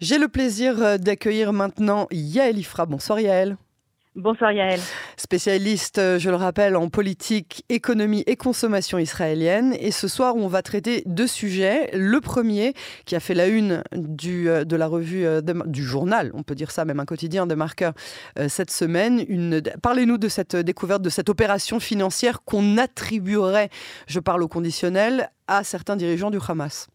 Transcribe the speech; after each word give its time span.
J'ai 0.00 0.18
le 0.18 0.28
plaisir 0.28 0.82
euh, 0.82 0.98
d'accueillir 0.98 1.52
maintenant 1.52 2.08
Yael 2.10 2.58
Ifra. 2.58 2.84
Bonsoir 2.84 3.20
Yael. 3.20 3.56
Bonsoir 4.16 4.52
Yael. 4.52 4.80
Spécialiste, 5.16 5.98
euh, 5.98 6.18
je 6.18 6.30
le 6.30 6.36
rappelle, 6.36 6.76
en 6.76 6.88
politique, 6.88 7.64
économie 7.68 8.24
et 8.26 8.34
consommation 8.34 8.98
israélienne. 8.98 9.74
Et 9.78 9.92
ce 9.92 10.08
soir, 10.08 10.34
on 10.34 10.48
va 10.48 10.62
traiter 10.62 11.04
deux 11.06 11.28
sujets. 11.28 11.90
Le 11.94 12.20
premier, 12.20 12.74
qui 13.06 13.14
a 13.14 13.20
fait 13.20 13.34
la 13.34 13.46
une 13.46 13.84
du, 13.92 14.48
euh, 14.48 14.64
de 14.64 14.74
la 14.74 14.88
revue, 14.88 15.26
du 15.42 15.84
journal, 15.84 16.32
on 16.34 16.42
peut 16.42 16.56
dire 16.56 16.72
ça, 16.72 16.84
même 16.84 16.98
un 16.98 17.04
quotidien 17.04 17.46
de 17.46 17.54
marqueur 17.54 17.92
cette 18.48 18.70
semaine. 18.70 19.24
Parlez-nous 19.80 20.18
de 20.18 20.28
cette 20.28 20.56
découverte, 20.56 21.02
de 21.02 21.10
cette 21.10 21.28
opération 21.28 21.78
financière 21.78 22.42
qu'on 22.44 22.78
attribuerait, 22.78 23.68
je 24.08 24.18
parle 24.18 24.42
au 24.42 24.48
conditionnel, 24.48 25.30
à 25.46 25.62
certains 25.62 25.96
dirigeants 25.96 26.30
du 26.30 26.38
Hamas. 26.46 26.88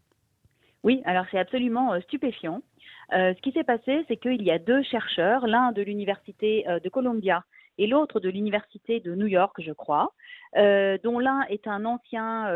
Oui, 0.84 1.02
alors 1.06 1.26
c'est 1.32 1.40
absolument 1.40 2.00
stupéfiant. 2.02 2.62
Euh, 3.14 3.34
ce 3.36 3.42
qui 3.42 3.52
s'est 3.52 3.64
passé, 3.64 4.06
c'est 4.08 4.18
qu'il 4.18 4.42
y 4.44 4.52
a 4.52 4.60
deux 4.60 4.84
chercheurs, 4.84 5.48
l'un 5.48 5.72
de 5.72 5.82
l'université 5.82 6.68
euh, 6.68 6.80
de 6.80 6.90
Columbia 6.90 7.44
et 7.78 7.88
l'autre 7.88 8.20
de 8.20 8.30
l'université 8.30 9.00
de 9.00 9.16
New 9.16 9.28
York, 9.28 9.56
je 9.60 9.72
crois, 9.72 10.12
dont 10.54 11.18
l'un 11.18 11.44
est 11.44 11.66
un 11.66 11.86
ancien 11.86 12.54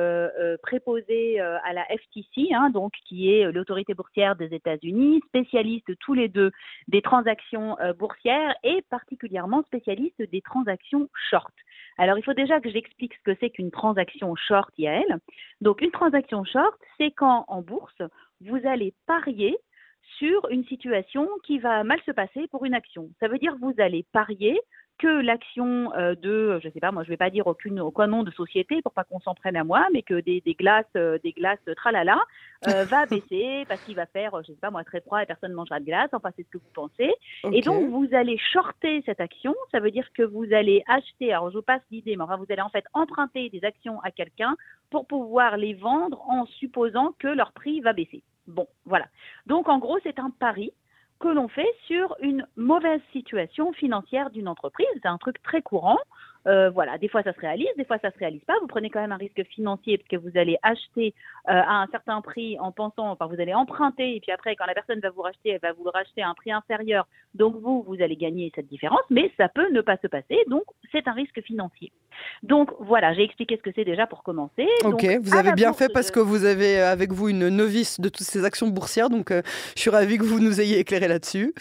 préposé 0.62 1.40
à 1.40 1.72
la 1.72 1.86
FTC, 1.86 2.54
hein, 2.54 2.70
donc 2.72 2.92
qui 3.06 3.32
est 3.32 3.50
l'autorité 3.50 3.94
boursière 3.94 4.36
des 4.36 4.54
États-Unis, 4.54 5.22
spécialiste 5.28 5.98
tous 6.00 6.14
les 6.14 6.28
deux 6.28 6.52
des 6.90 7.02
transactions 7.02 7.78
boursières 7.98 8.54
et 8.64 8.82
particulièrement 8.90 9.64
spécialiste 9.64 10.22
des 10.30 10.42
transactions 10.42 11.08
short. 11.30 11.54
Alors, 11.98 12.18
il 12.18 12.24
faut 12.24 12.34
déjà 12.34 12.60
que 12.60 12.70
j'explique 12.70 13.14
ce 13.14 13.32
que 13.32 13.38
c'est 13.40 13.50
qu'une 13.50 13.72
transaction 13.72 14.36
short 14.36 14.72
IAL. 14.78 15.20
Donc, 15.62 15.82
une 15.82 15.92
transaction 15.92 16.44
short, 16.44 16.76
c'est 16.98 17.12
quand 17.12 17.46
en 17.48 17.62
bourse, 17.62 18.02
vous 18.42 18.60
allez 18.66 18.94
parier 19.06 19.58
sur 20.18 20.48
une 20.50 20.66
situation 20.66 21.28
qui 21.44 21.60
va 21.60 21.84
mal 21.84 22.00
se 22.06 22.12
passer 22.12 22.48
pour 22.48 22.66
une 22.66 22.74
action. 22.74 23.10
Ça 23.20 23.28
veut 23.28 23.38
dire 23.38 23.54
que 23.54 23.60
vous 23.60 23.74
allez 23.78 24.06
parier 24.12 24.60
que 25.00 25.08
l'action 25.08 25.92
euh, 25.96 26.16
de, 26.16 26.60
je 26.62 26.68
ne 26.68 26.74
sais 26.74 26.80
pas, 26.80 26.92
moi 26.92 27.04
je 27.04 27.08
ne 27.08 27.14
vais 27.14 27.18
pas 27.18 27.30
dire 27.30 27.48
aucune, 27.48 27.80
aucun 27.80 28.08
nom 28.08 28.24
de 28.24 28.32
société 28.32 28.82
pour 28.82 28.94
pas 28.94 29.04
qu'on 29.04 29.20
s'en 29.20 29.34
prenne 29.34 29.56
à 29.56 29.64
moi, 29.64 29.88
mais 29.92 30.02
que 30.02 30.20
des, 30.20 30.42
glaces, 30.58 30.86
euh, 30.96 31.18
des 31.24 31.32
glaces 31.32 31.60
tralala 31.76 32.18
euh, 32.68 32.86
va 32.90 33.06
baisser 33.06 33.66
parce 33.68 33.82
qu'il 33.82 33.96
va 33.96 34.06
faire, 34.06 34.32
je 34.44 34.52
ne 34.52 34.56
sais 34.56 34.62
pas 34.62 34.72
moi, 34.72 34.84
très 34.84 35.02
froid 35.02 35.22
et 35.22 35.26
personne 35.26 35.52
ne 35.52 35.56
mangera 35.56 35.80
de 35.80 35.86
glace. 35.86 36.10
Enfin, 36.14 36.30
c'est 36.36 36.44
ce 36.44 36.50
que 36.50 36.58
vous 36.58 36.72
pensez. 36.74 37.12
Et 37.52 37.62
donc 37.62 37.90
vous 37.90 38.08
allez 38.14 38.38
shorter 38.38 39.02
cette 39.06 39.20
action. 39.20 39.56
Ça 39.72 39.80
veut 39.80 39.92
dire 39.92 40.08
que 40.14 40.24
vous 40.24 40.46
allez 40.54 40.84
acheter. 40.88 41.34
Alors 41.34 41.50
je 41.50 41.58
vous 41.58 41.64
passe 41.64 41.82
l'idée, 41.92 42.16
mais 42.16 42.24
enfin 42.24 42.38
vous 42.38 42.46
allez 42.50 42.62
en 42.62 42.70
fait 42.70 42.86
emprunter 42.94 43.50
des 43.50 43.64
actions 43.66 44.00
à 44.02 44.12
quelqu'un 44.12 44.56
pour 44.90 45.08
pouvoir 45.08 45.58
les 45.58 45.74
vendre 45.74 46.22
en 46.30 46.46
supposant 46.46 47.14
que 47.20 47.28
leur 47.28 47.52
prix 47.52 47.82
va 47.82 47.94
baisser. 47.94 48.24
Bon, 48.48 48.68
voilà. 48.86 49.08
Donc 49.46 49.70
en 49.70 49.80
gros, 49.80 50.00
c'est 50.04 50.20
un 50.20 50.30
pari 50.30 50.72
que 51.20 51.28
l'on 51.30 51.48
fait 51.48 51.70
sur 51.88 52.16
une 52.22 52.46
mauvaise 52.58 53.02
situation 53.12 53.72
financière 53.74 54.30
d'une 54.30 54.48
entreprise. 54.48 54.88
C'est 55.02 55.08
un 55.08 55.18
truc 55.18 55.42
très 55.42 55.62
courant. 55.62 56.00
Euh, 56.46 56.70
voilà, 56.70 56.98
des 56.98 57.08
fois 57.08 57.24
ça 57.24 57.34
se 57.34 57.40
réalise, 57.40 57.70
des 57.78 57.86
fois 57.86 57.98
ça 58.02 58.12
se 58.12 58.18
réalise 58.18 58.44
pas. 58.46 58.54
Vous 58.62 58.68
prenez 58.68 58.90
quand 58.90 59.02
même 59.02 59.12
un 59.12 59.18
risque 59.18 59.44
financier 59.46 59.98
parce 59.98 60.10
que 60.10 60.18
vous 60.18 60.38
allez 60.38 60.58
acheter 60.62 61.14
euh, 61.50 61.54
à 61.54 61.82
un 61.82 61.88
certain 61.88 62.22
prix 62.22 62.60
en 62.60 62.72
pensant, 62.72 63.12
enfin 63.12 63.28
vous 63.28 63.40
allez 63.40 63.54
emprunter 63.54 64.16
et 64.16 64.20
puis 64.20 64.32
après 64.32 64.56
quand 64.56 64.66
la 64.66 64.74
personne 64.74 65.00
va 65.00 65.10
vous 65.10 65.22
racheter, 65.22 65.50
elle 65.52 65.62
va 65.62 65.72
vous 65.72 65.86
le 65.86 65.92
racheter 65.92 66.22
à 66.22 66.30
un 66.30 66.34
prix 66.34 66.52
inférieur. 66.52 67.08
Donc 67.34 67.56
vous, 67.62 67.84
vous 67.88 68.02
allez 68.02 68.18
gagner 68.18 68.52
cette 68.56 68.68
différence, 68.68 69.04
mais 69.10 69.32
ça 69.38 69.48
peut 69.48 69.72
ne 69.72 69.82
pas 69.82 69.98
se 70.02 70.08
passer. 70.08 70.38
Donc 70.48 70.64
c'est 70.92 71.08
un 71.08 71.14
risque 71.14 71.42
financier. 71.44 71.92
Donc 72.44 72.72
voilà, 72.80 73.14
j'ai 73.14 73.24
expliqué 73.24 73.58
ce 73.58 73.62
que 73.62 73.72
c'est 73.74 73.86
déjà 73.86 74.06
pour 74.06 74.24
commencer. 74.24 74.68
Ok, 74.84 75.06
vous 75.22 75.36
avez 75.36 75.54
bien 75.54 75.74
fait 75.74 75.90
parce 75.92 76.12
que 76.12 76.20
vous 76.20 76.44
avez 76.44 76.80
euh, 76.80 76.92
avec 76.92 77.14
vous 77.14 77.30
une 77.30 77.48
novice 77.48 78.02
de 78.02 78.10
toutes 78.10 78.28
ces 78.28 78.44
actions 78.44 78.68
boursières, 78.68 79.10
donc 79.10 79.32
je 79.32 79.80
suis 79.80 79.90
ravie 79.90 80.18
que 80.18 80.24
vous 80.24 80.40
nous 80.40 80.60
ayez 80.60 80.80
éclairé 80.80 81.08
là-dessus 81.08 81.54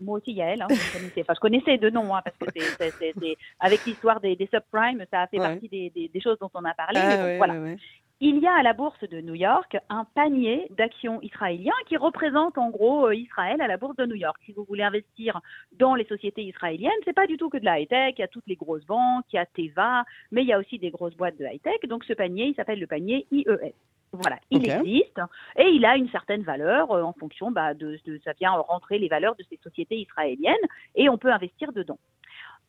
moi 0.00 0.18
aussi 0.18 0.32
Yael, 0.32 0.62
hein, 0.62 0.66
je, 0.70 0.92
connaissais, 0.92 1.20
enfin, 1.22 1.34
je 1.34 1.40
connaissais 1.40 1.78
de 1.78 1.90
nom, 1.90 2.14
hein, 2.14 2.22
parce 2.24 2.36
que 2.36 2.46
c'est, 2.52 3.36
avec 3.60 3.84
l'histoire 3.84 4.20
des, 4.20 4.36
subprimes, 4.52 5.04
ça 5.10 5.22
a 5.22 5.26
fait 5.26 5.38
partie 5.38 5.68
des, 5.68 5.90
des, 6.12 6.20
choses 6.20 6.38
dont 6.38 6.50
on 6.54 6.64
a 6.64 6.74
parlé. 6.74 7.00
Ah 7.00 7.36
voilà. 7.36 7.76
Il 8.20 8.40
y 8.40 8.48
a 8.48 8.54
à 8.54 8.64
la 8.64 8.72
bourse 8.72 8.98
de 9.08 9.20
New 9.20 9.36
York 9.36 9.76
un 9.88 10.04
panier 10.04 10.66
d'actions 10.76 11.22
israéliens 11.22 11.70
qui 11.86 11.96
représente 11.96 12.58
en 12.58 12.68
gros 12.68 13.06
euh, 13.06 13.14
Israël 13.14 13.60
à 13.60 13.68
la 13.68 13.76
bourse 13.76 13.94
de 13.94 14.06
New 14.06 14.16
York. 14.16 14.36
Si 14.44 14.50
vous 14.50 14.64
voulez 14.64 14.82
investir 14.82 15.40
dans 15.78 15.94
les 15.94 16.04
sociétés 16.04 16.42
israéliennes, 16.42 16.90
c'est 17.04 17.12
pas 17.12 17.28
du 17.28 17.36
tout 17.36 17.48
que 17.48 17.58
de 17.58 17.64
la 17.64 17.78
high-tech. 17.78 18.14
Il 18.18 18.20
y 18.20 18.24
a 18.24 18.28
toutes 18.28 18.48
les 18.48 18.56
grosses 18.56 18.84
banques, 18.86 19.24
il 19.32 19.36
y 19.36 19.38
a 19.38 19.46
Teva, 19.46 20.04
mais 20.32 20.42
il 20.42 20.48
y 20.48 20.52
a 20.52 20.58
aussi 20.58 20.80
des 20.80 20.90
grosses 20.90 21.16
boîtes 21.16 21.38
de 21.38 21.44
high-tech. 21.44 21.80
Donc 21.88 22.02
ce 22.02 22.12
panier, 22.12 22.46
il 22.46 22.54
s'appelle 22.56 22.80
le 22.80 22.88
panier 22.88 23.24
IES. 23.30 23.74
Voilà, 24.10 24.38
il 24.50 24.68
existe 24.68 25.20
et 25.56 25.68
il 25.68 25.84
a 25.84 25.96
une 25.96 26.08
certaine 26.08 26.42
valeur 26.42 26.90
euh, 26.90 27.02
en 27.02 27.12
fonction 27.12 27.52
bah, 27.52 27.74
de, 27.74 28.00
de, 28.04 28.18
ça 28.24 28.32
vient 28.32 28.52
rentrer 28.52 28.98
les 28.98 29.08
valeurs 29.08 29.36
de 29.36 29.44
ces 29.48 29.60
sociétés 29.62 29.98
israéliennes 29.98 30.54
et 30.96 31.08
on 31.08 31.18
peut 31.18 31.30
investir 31.30 31.72
dedans. 31.72 31.98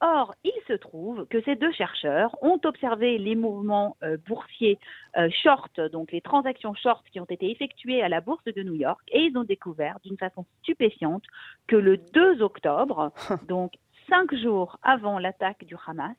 Or, 0.01 0.33
il 0.45 0.53
se 0.67 0.73
trouve 0.73 1.25
que 1.27 1.41
ces 1.41 1.55
deux 1.55 1.73
chercheurs 1.73 2.35
ont 2.41 2.59
observé 2.63 3.17
les 3.17 3.35
mouvements 3.35 3.97
euh, 4.01 4.17
boursiers 4.27 4.79
euh, 5.17 5.29
short, 5.43 5.79
donc 5.91 6.13
les 6.13 6.21
transactions 6.21 6.73
short 6.73 7.05
qui 7.11 7.19
ont 7.19 7.25
été 7.25 7.51
effectuées 7.51 8.01
à 8.01 8.07
la 8.07 8.21
bourse 8.21 8.43
de 8.45 8.63
New 8.63 8.75
York, 8.75 9.01
et 9.11 9.23
ils 9.23 9.37
ont 9.37 9.43
découvert 9.43 9.99
d'une 10.05 10.17
façon 10.17 10.45
stupéfiante 10.61 11.23
que 11.67 11.75
le 11.75 11.97
2 11.97 12.41
octobre, 12.41 13.11
donc 13.49 13.73
cinq 14.07 14.33
jours 14.35 14.77
avant 14.83 15.19
l'attaque 15.19 15.65
du 15.65 15.75
Hamas, 15.85 16.15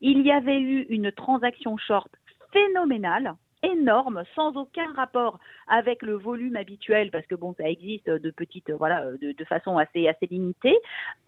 il 0.00 0.22
y 0.22 0.32
avait 0.32 0.60
eu 0.60 0.82
une 0.88 1.12
transaction 1.12 1.76
short 1.76 2.10
phénoménale 2.52 3.36
énorme, 3.62 4.24
sans 4.34 4.56
aucun 4.56 4.92
rapport 4.94 5.38
avec 5.68 6.02
le 6.02 6.14
volume 6.14 6.56
habituel, 6.56 7.10
parce 7.10 7.26
que 7.26 7.34
bon, 7.34 7.54
ça 7.54 7.68
existe 7.68 8.08
de 8.08 8.30
petites, 8.30 8.70
voilà, 8.70 9.04
de, 9.20 9.44
façon 9.44 9.78
assez 9.78 10.08
assez 10.08 10.26
limitée, 10.26 10.78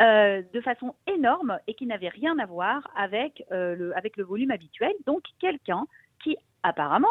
euh, 0.00 0.42
de 0.52 0.60
façon 0.60 0.94
énorme 1.06 1.58
et 1.66 1.74
qui 1.74 1.86
n'avait 1.86 2.08
rien 2.08 2.38
à 2.38 2.46
voir 2.46 2.88
avec 2.96 3.44
euh, 3.52 3.74
le 3.74 3.96
avec 3.96 4.16
le 4.16 4.24
volume 4.24 4.50
habituel. 4.50 4.92
Donc 5.06 5.22
quelqu'un 5.40 5.84
qui 6.22 6.36
apparemment 6.62 7.08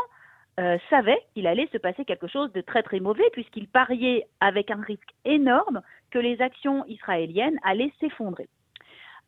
euh, 0.59 0.77
savait 0.89 1.21
qu'il 1.33 1.47
allait 1.47 1.69
se 1.71 1.77
passer 1.77 2.05
quelque 2.05 2.27
chose 2.27 2.51
de 2.53 2.61
très 2.61 2.83
très 2.83 2.99
mauvais 2.99 3.29
puisqu'il 3.31 3.67
pariait 3.67 4.27
avec 4.39 4.71
un 4.71 4.81
risque 4.81 5.13
énorme 5.25 5.81
que 6.11 6.19
les 6.19 6.41
actions 6.41 6.85
israéliennes 6.85 7.59
allaient 7.63 7.93
s'effondrer. 7.99 8.49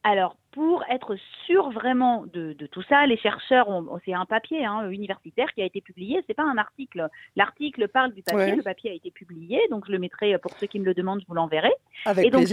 Alors, 0.03 0.35
pour 0.51 0.83
être 0.89 1.15
sûr 1.45 1.71
vraiment 1.71 2.25
de, 2.33 2.53
tout 2.71 2.83
ça, 2.83 3.05
les 3.05 3.17
chercheurs 3.17 3.69
ont, 3.69 3.99
c'est 4.05 4.13
un 4.13 4.25
papier 4.25 4.65
hein, 4.65 4.89
universitaire 4.89 5.47
qui 5.53 5.61
a 5.61 5.65
été 5.65 5.79
publié, 5.79 6.21
c'est 6.27 6.33
pas 6.33 6.43
un 6.43 6.57
article. 6.57 7.07
L'article 7.37 7.87
parle 7.87 8.13
du 8.13 8.21
papier, 8.21 8.55
le 8.55 8.63
papier 8.63 8.91
a 8.91 8.93
été 8.93 9.11
publié, 9.11 9.59
donc 9.71 9.85
je 9.87 9.91
le 9.91 9.99
mettrai 9.99 10.37
pour 10.39 10.51
ceux 10.57 10.67
qui 10.67 10.79
me 10.79 10.85
le 10.85 10.93
demandent, 10.93 11.21
je 11.21 11.27
vous 11.27 11.33
l'enverrai. 11.33 11.73
Avec 12.05 12.25
Et 12.25 12.29
donc, 12.29 12.47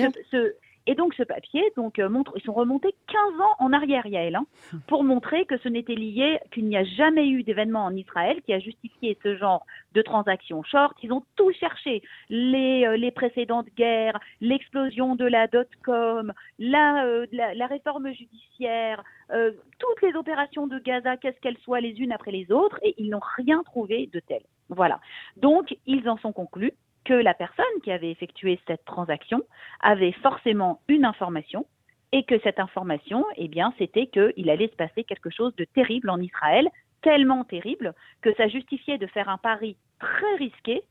et 0.86 0.94
donc 0.94 1.14
ce 1.14 1.22
papier, 1.22 1.62
donc 1.76 1.98
euh, 1.98 2.08
montre, 2.08 2.32
ils 2.36 2.42
sont 2.42 2.52
remontés 2.52 2.94
15 3.08 3.40
ans 3.40 3.54
en 3.58 3.72
arrière, 3.72 4.06
Yael, 4.06 4.36
hein, 4.36 4.46
pour 4.86 5.04
montrer 5.04 5.44
que 5.44 5.58
ce 5.58 5.68
n'était 5.68 5.94
lié, 5.94 6.38
qu'il 6.52 6.66
n'y 6.66 6.76
a 6.76 6.84
jamais 6.84 7.28
eu 7.28 7.42
d'événement 7.42 7.84
en 7.84 7.94
Israël 7.94 8.40
qui 8.42 8.52
a 8.52 8.58
justifié 8.58 9.18
ce 9.22 9.36
genre 9.36 9.66
de 9.92 10.02
transactions 10.02 10.62
short. 10.62 10.96
Ils 11.02 11.12
ont 11.12 11.22
tout 11.36 11.52
cherché, 11.52 12.02
les, 12.28 12.86
euh, 12.86 12.96
les 12.96 13.10
précédentes 13.10 13.68
guerres, 13.76 14.18
l'explosion 14.40 15.16
de 15.16 15.26
la 15.26 15.46
dot-com, 15.48 16.32
la, 16.58 17.04
euh, 17.04 17.26
la, 17.32 17.66
réforme 17.66 18.12
judiciaire, 18.12 19.02
toutes 19.78 20.02
les 20.02 20.16
opérations 20.16 20.66
de 20.66 20.78
Gaza, 20.80 21.16
qu'est-ce 21.16 21.38
qu'elles 21.40 21.58
soient 21.58 21.80
les 21.80 22.00
unes 22.00 22.10
après 22.10 22.32
les 22.32 22.50
autres, 22.50 22.80
et 22.82 22.94
ils 22.98 23.10
n'ont 23.10 23.20
rien 23.36 23.62
trouvé 23.62 24.08
de 24.12 24.18
tel. 24.18 24.42
Voilà. 24.70 24.98
Donc, 25.36 25.76
ils 25.86 26.08
en 26.08 26.16
sont 26.18 26.32
conclus 26.32 26.72
que 27.04 27.14
la 27.14 27.34
personne 27.34 27.64
qui 27.82 27.90
avait 27.90 28.10
effectué 28.10 28.60
cette 28.66 28.84
transaction 28.84 29.42
avait 29.80 30.12
forcément 30.12 30.80
une 30.88 31.04
information 31.04 31.66
et 32.12 32.24
que 32.24 32.38
cette 32.40 32.58
information, 32.58 33.24
eh 33.36 33.48
bien, 33.48 33.72
c'était 33.78 34.08
qu'il 34.08 34.50
allait 34.50 34.68
se 34.68 34.76
passer 34.76 35.04
quelque 35.04 35.30
chose 35.30 35.54
de 35.56 35.64
terrible 35.64 36.10
en 36.10 36.18
Israël, 36.18 36.68
tellement 37.02 37.44
terrible 37.44 37.94
que 38.20 38.34
ça 38.34 38.48
justifiait 38.48 38.98
de 38.98 39.06
faire 39.06 39.28
un 39.28 39.38
pari 39.38 39.76
très 39.98 40.34
risqué 40.36 40.82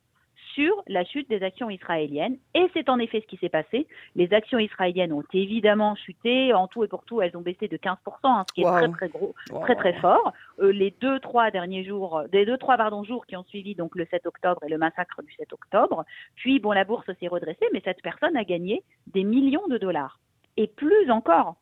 sur 0.54 0.84
la 0.88 1.04
chute 1.04 1.30
des 1.30 1.44
actions 1.44 1.70
israéliennes. 1.70 2.38
Et 2.54 2.68
c'est 2.74 2.90
en 2.90 3.00
effet 3.00 3.22
ce 3.22 3.28
qui 3.28 3.38
s'est 3.38 3.50
passé. 3.50 3.88
Les 4.16 4.34
actions 4.34 4.60
israéliennes 4.60 5.14
ont 5.14 5.24
évidemment 5.34 5.96
chuté. 5.96 6.54
En 6.54 6.68
tout 6.68 6.84
et 6.84 6.88
pour 6.88 7.04
tout, 7.06 7.22
elles 7.22 7.36
ont 7.36 7.42
baissé 7.42 7.68
de 7.68 7.78
15%, 7.78 7.96
hein, 8.24 8.46
ce 8.48 8.54
qui 8.54 8.62
est 8.62 8.66
très 8.66 8.90
très 8.90 9.10
gros, 9.10 9.36
très 9.62 9.76
très 9.76 9.94
fort. 9.94 10.34
Euh, 10.60 10.72
les 10.72 10.94
deux 11.02 11.20
trois 11.20 11.52
derniers 11.52 11.84
jours, 11.84 12.24
des 12.32 12.46
deux 12.46 12.58
trois 12.58 12.78
pardon 12.78 13.04
jours 13.04 13.26
qui 13.26 13.36
ont 13.36 13.44
suivi 13.44 13.76
donc 13.76 13.96
le 13.96 14.06
7 14.10 14.26
octobre 14.26 14.64
et 14.64 14.70
le 14.70 14.78
massacre 14.78 15.22
du 15.22 15.34
7 15.34 15.54
octobre. 15.54 16.06
Puis 16.36 16.60
bon, 16.60 16.72
la 16.72 16.84
bourse 16.84 17.10
s'est 17.20 17.28
redressée, 17.28 17.66
mais 17.74 17.82
cette 17.84 18.02
personne 18.02 18.36
a 18.36 18.44
gagné 18.44 18.84
des 19.08 19.24
millions 19.24 19.68
de 19.68 19.78
dollars. 19.78 20.20
Et 20.58 20.68
plus 20.68 21.10
encore, 21.10 21.56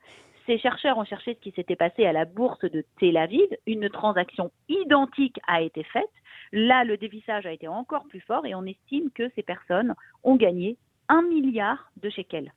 ces 0.48 0.58
chercheurs 0.58 0.98
ont 0.98 1.06
cherché 1.06 1.36
ce 1.36 1.40
qui 1.40 1.52
s'était 1.52 1.76
passé 1.76 2.06
à 2.06 2.14
la 2.14 2.26
bourse 2.26 2.62
de 2.62 2.84
Tel 3.00 3.18
Aviv. 3.18 3.48
Une 3.68 3.90
transaction 3.90 4.50
identique 4.70 5.40
a 5.46 5.62
été 5.62 5.84
faite. 5.84 6.10
Là, 6.52 6.84
le 6.84 6.98
dévissage 6.98 7.46
a 7.46 7.52
été 7.52 7.68
encore 7.68 8.06
plus 8.08 8.22
fort 8.22 8.46
et 8.46 8.56
on 8.56 8.66
estime 8.66 9.10
que 9.12 9.30
ces 9.36 9.44
personnes 9.44 9.94
ont 10.24 10.36
gagné 10.36 10.78
un 11.10 11.22
milliard 11.22 11.92
de 12.02 12.10
shekels. 12.10 12.54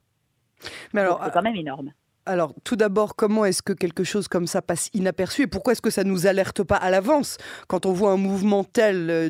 Mais 0.93 1.01
alors, 1.01 1.21
c'est 1.25 1.33
quand 1.33 1.43
même 1.43 1.57
énorme. 1.57 1.93
Alors, 2.27 2.55
tout 2.65 2.77
d'abord, 2.77 3.17
comment 3.17 3.45
est-ce 3.45 3.63
que 3.63 3.73
quelque 3.73 4.05
chose 4.05 4.29
comme 4.29 4.47
ça 4.47 4.61
passe 4.63 4.91
inaperçu 4.93 5.43
et 5.43 5.47
pourquoi 5.47 5.73
est-ce 5.73 5.83
que 5.83 5.91
ça 5.91 6.05
ne 6.05 6.11
nous 6.11 6.27
alerte 6.27 6.63
pas 6.63 6.77
à 6.77 6.91
l'avance 6.91 7.39
quand 7.67 7.87
on 7.87 7.93
voit 7.93 8.13
un 8.13 8.19
mouvement 8.19 8.63
tel, 8.63 9.11
euh, 9.11 9.29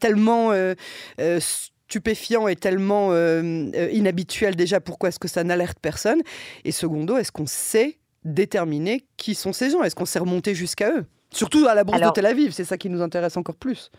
tellement 0.00 0.52
euh, 0.52 0.74
euh, 1.20 1.38
stupéfiant 1.40 2.48
et 2.48 2.56
tellement 2.56 3.12
inhabituel 3.12 4.56
déjà, 4.56 4.80
pourquoi 4.80 5.10
est-ce 5.10 5.18
que 5.18 5.28
ça 5.28 5.44
n'alerte 5.44 5.78
personne? 5.80 6.22
Et 6.64 6.72
secondo, 6.72 7.18
est-ce 7.18 7.30
qu'on 7.30 7.46
sait 7.46 7.98
déterminer 8.24 9.04
qui 9.18 9.34
sont 9.34 9.52
ces 9.52 9.68
gens? 9.68 9.82
Est-ce 9.82 9.94
qu'on 9.94 10.06
s'est 10.06 10.18
remonté 10.18 10.54
jusqu'à 10.54 10.90
eux? 10.90 11.04
Surtout 11.32 11.66
à 11.66 11.74
la 11.74 11.84
bourse 11.84 12.00
de 12.00 12.10
Tel 12.10 12.26
Aviv, 12.26 12.52
c'est 12.52 12.64
ça 12.64 12.78
qui 12.78 12.88
nous 12.88 13.02
intéresse 13.02 13.36
encore 13.36 13.56
plus. 13.56 13.90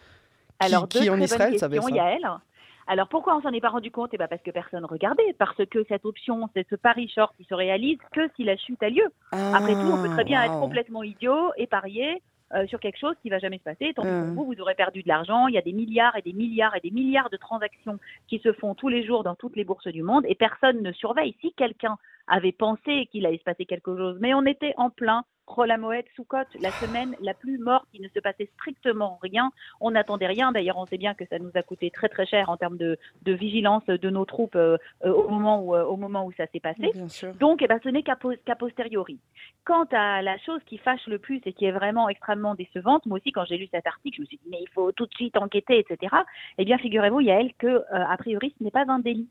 Alors, 0.60 0.88
qui, 0.88 1.10
en 1.10 1.20
Israël 1.20 1.58
savait 1.58 1.82
ça 1.82 1.90
Yael. 1.90 2.28
Alors 2.86 3.08
pourquoi 3.08 3.38
on 3.38 3.42
s'en 3.42 3.52
est 3.52 3.62
pas 3.62 3.70
rendu 3.70 3.92
compte? 3.92 4.10
Eh 4.14 4.18
ben 4.18 4.28
parce 4.28 4.42
que 4.42 4.52
personne 4.52 4.84
regardait, 4.86 5.34
parce 5.40 5.66
que 5.72 5.86
cette 5.88 6.06
option, 6.06 6.50
c'est 6.54 6.68
ce 6.70 6.76
pari 6.76 7.08
short 7.08 7.34
qui 7.38 7.46
se 7.46 7.54
réalise 7.54 7.98
que 8.12 8.22
si 8.36 8.44
la 8.44 8.58
chute 8.58 8.82
a 8.84 8.90
lieu. 8.90 9.08
Après 9.32 9.74
tout, 9.74 9.90
on 9.92 10.02
peut 10.02 10.10
très 10.10 10.26
bien 10.26 10.42
ah, 10.42 10.46
être 10.48 10.60
complètement 10.60 11.02
idiot 11.02 11.52
et 11.56 11.66
parier 11.66 12.22
euh, 12.54 12.68
sur 12.68 12.80
quelque 12.80 13.00
chose 13.00 13.16
qui 13.22 13.30
va 13.30 13.40
jamais 13.40 13.58
se 13.58 13.64
passer. 13.64 13.94
Tant 13.96 14.04
que 14.04 14.34
vous, 14.34 14.46
vous 14.46 14.60
aurez 14.60 14.76
perdu 14.76 15.02
de 15.02 15.08
l'argent. 15.08 15.48
Il 15.48 15.56
y 15.56 15.58
a 15.58 15.62
des 15.62 15.72
milliards 15.72 16.16
et 16.18 16.22
des 16.22 16.34
milliards 16.34 16.76
et 16.76 16.82
des 16.82 16.92
milliards 16.92 17.30
de 17.30 17.38
transactions 17.38 18.00
qui 18.28 18.40
se 18.40 18.52
font 18.54 18.76
tous 18.76 18.90
les 18.90 19.06
jours 19.06 19.24
dans 19.24 19.36
toutes 19.36 19.56
les 19.56 19.64
bourses 19.64 19.88
du 19.88 20.04
monde 20.04 20.26
et 20.28 20.36
personne 20.36 20.82
ne 20.82 20.92
surveille. 20.92 21.36
Si 21.42 21.54
quelqu'un 21.54 21.98
avait 22.28 22.52
pensé 22.52 23.08
qu'il 23.12 23.26
allait 23.26 23.38
se 23.38 23.44
passer 23.44 23.66
quelque 23.66 23.96
chose, 23.96 24.18
mais 24.20 24.34
on 24.34 24.46
était 24.46 24.74
en 24.78 24.90
plein 24.90 25.24
Rolamoed, 25.48 26.06
Soukot, 26.16 26.38
la 26.60 26.72
semaine 26.72 27.16
la 27.22 27.34
plus 27.34 27.58
morte, 27.58 27.86
il 27.94 28.02
ne 28.02 28.08
se 28.08 28.20
passait 28.20 28.50
strictement 28.56 29.20
rien. 29.22 29.52
On 29.82 29.92
n'attendait 29.92 30.28
rien. 30.28 30.52
D'ailleurs, 30.52 30.78
on 30.78 30.86
sait 30.86 30.98
bien 30.98 31.14
que 31.14 31.26
ça 31.26 31.40
nous 31.40 31.52
a 31.56 31.62
coûté 31.62 31.92
très 31.92 32.10
très 32.10 32.26
cher 32.26 32.50
en 32.50 32.58
termes 32.58 32.78
de, 32.78 32.98
vigilance 33.26 33.86
de 33.86 34.10
nos 34.10 34.26
troupes 34.26 34.56
euh, 34.56 34.78
euh, 35.06 35.12
au, 35.12 35.30
moment 35.30 35.62
où, 35.62 35.76
euh, 35.76 35.84
au 35.84 35.98
moment 35.98 36.26
où 36.26 36.32
ça 36.34 36.46
s'est 36.48 36.60
passé. 36.60 36.92
Donc, 37.40 37.62
eh 37.62 37.68
ben, 37.68 37.80
ce 37.84 37.90
n'est 37.90 38.04
qu'à 38.04 38.16
posteriori. 38.56 39.20
Quant 39.66 39.86
à 39.92 40.22
la 40.22 40.38
chose 40.40 40.62
qui 40.66 40.78
fâche 40.78 41.06
le 41.08 41.20
plus 41.20 41.42
et 41.46 41.54
qui 41.54 41.66
est 41.66 41.72
vraiment 41.72 42.10
extrêmement 42.10 42.56
décevante, 42.56 43.06
moi 43.06 43.18
aussi, 43.18 43.32
quand 43.32 43.46
j'ai 43.46 43.58
lu 43.58 43.68
cet 43.72 43.86
article, 43.86 44.18
je 44.18 44.22
me 44.22 44.26
suis 44.26 44.38
dit, 44.38 44.50
mais 44.50 44.60
il 44.62 44.70
faut 44.70 44.92
tout 44.92 45.06
de 45.06 45.14
suite 45.14 45.38
enquêter, 45.38 45.80
etc. 45.80 46.16
Eh 46.58 46.66
bien, 46.66 46.78
figurez-vous, 46.78 47.22
Yael, 47.22 47.54
que, 47.58 47.84
a 47.92 48.16
priori, 48.18 48.54
ce 48.58 48.64
n'est 48.64 48.72
pas 48.72 48.86
un 48.88 49.00
délit. 49.00 49.30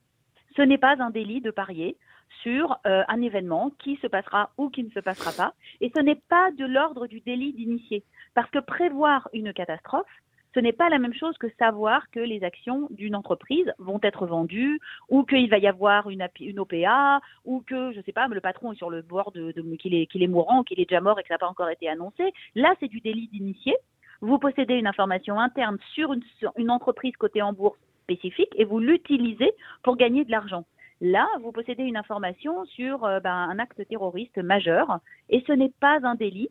Ce 0.57 0.63
n'est 0.63 0.79
pas 0.79 0.97
un 0.99 1.11
délit 1.11 1.41
de 1.41 1.51
parier 1.51 1.97
sur 2.43 2.79
euh, 2.87 3.03
un 3.09 3.21
événement 3.21 3.71
qui 3.79 3.97
se 3.97 4.07
passera 4.07 4.51
ou 4.59 4.71
qui 4.71 4.85
ne 4.85 4.91
se 4.91 5.01
passera 5.01 5.33
pas. 5.33 5.55
Et 5.81 5.93
ce 5.95 6.01
n'est 6.01 6.21
pas 6.29 6.51
de 6.53 6.65
l'ordre 6.65 7.07
du 7.07 7.21
délit 7.21 7.53
d'initié. 7.53 8.05
Parce 8.35 8.51
que 8.51 8.59
prévoir 8.59 9.29
une 9.33 9.53
catastrophe, 9.53 10.07
ce 10.55 10.61
n'est 10.61 10.73
pas 10.73 10.91
la 10.91 10.99
même 10.99 11.15
chose 11.15 11.37
que 11.39 11.49
savoir 11.59 12.11
que 12.11 12.21
les 12.21 12.45
actions 12.45 12.89
d'une 12.91 13.17
entreprise 13.17 13.73
vont 13.79 14.01
être 14.03 14.27
vendues 14.27 14.81
ou 15.09 15.25
qu'il 15.25 15.49
va 15.49 15.59
y 15.59 15.67
avoir 15.67 16.11
une, 16.11 16.29
OPA 16.59 17.21
ou 17.45 17.63
que, 17.67 17.93
je 17.93 17.99
ne 17.99 18.03
sais 18.03 18.13
pas, 18.13 18.29
le 18.29 18.41
patron 18.41 18.73
est 18.73 18.77
sur 18.77 18.91
le 18.91 19.03
bord 19.03 19.33
de, 19.33 19.53
qu'il 19.77 19.95
est, 19.95 20.09
est 20.15 20.27
mourant, 20.27 20.63
qu'il 20.63 20.79
est 20.79 20.89
déjà 20.89 21.01
mort 21.01 21.19
et 21.19 21.23
que 21.23 21.29
ça 21.29 21.35
n'a 21.35 21.39
pas 21.39 21.49
encore 21.49 21.71
été 21.71 21.89
annoncé. 21.89 22.33
Là, 22.55 22.75
c'est 22.81 22.89
du 22.89 23.01
délit 23.01 23.29
d'initié. 23.29 23.75
Vous 24.21 24.39
possédez 24.39 24.75
une 24.75 24.87
information 24.87 25.41
interne 25.41 25.79
sur 25.95 26.15
une 26.57 26.71
entreprise 26.71 27.17
cotée 27.17 27.43
en 27.43 27.53
bourse 27.53 27.79
spécifique 28.03 28.53
et 28.57 28.65
vous 28.65 28.79
l'utilisez 28.79 29.53
pour 29.83 29.97
gagner 29.97 30.25
de 30.25 30.31
l'argent. 30.31 30.65
Là, 31.05 31.27
vous 31.41 31.51
possédez 31.51 31.83
une 31.83 31.97
information 31.97 32.65
sur 32.65 33.05
euh, 33.05 33.19
ben, 33.19 33.35
un 33.35 33.59
acte 33.59 33.85
terroriste 33.89 34.39
majeur 34.39 35.01
et 35.31 35.43
ce 35.49 35.53
n'est 35.53 35.73
pas 35.81 35.99
un 36.05 36.15
délit, 36.15 36.49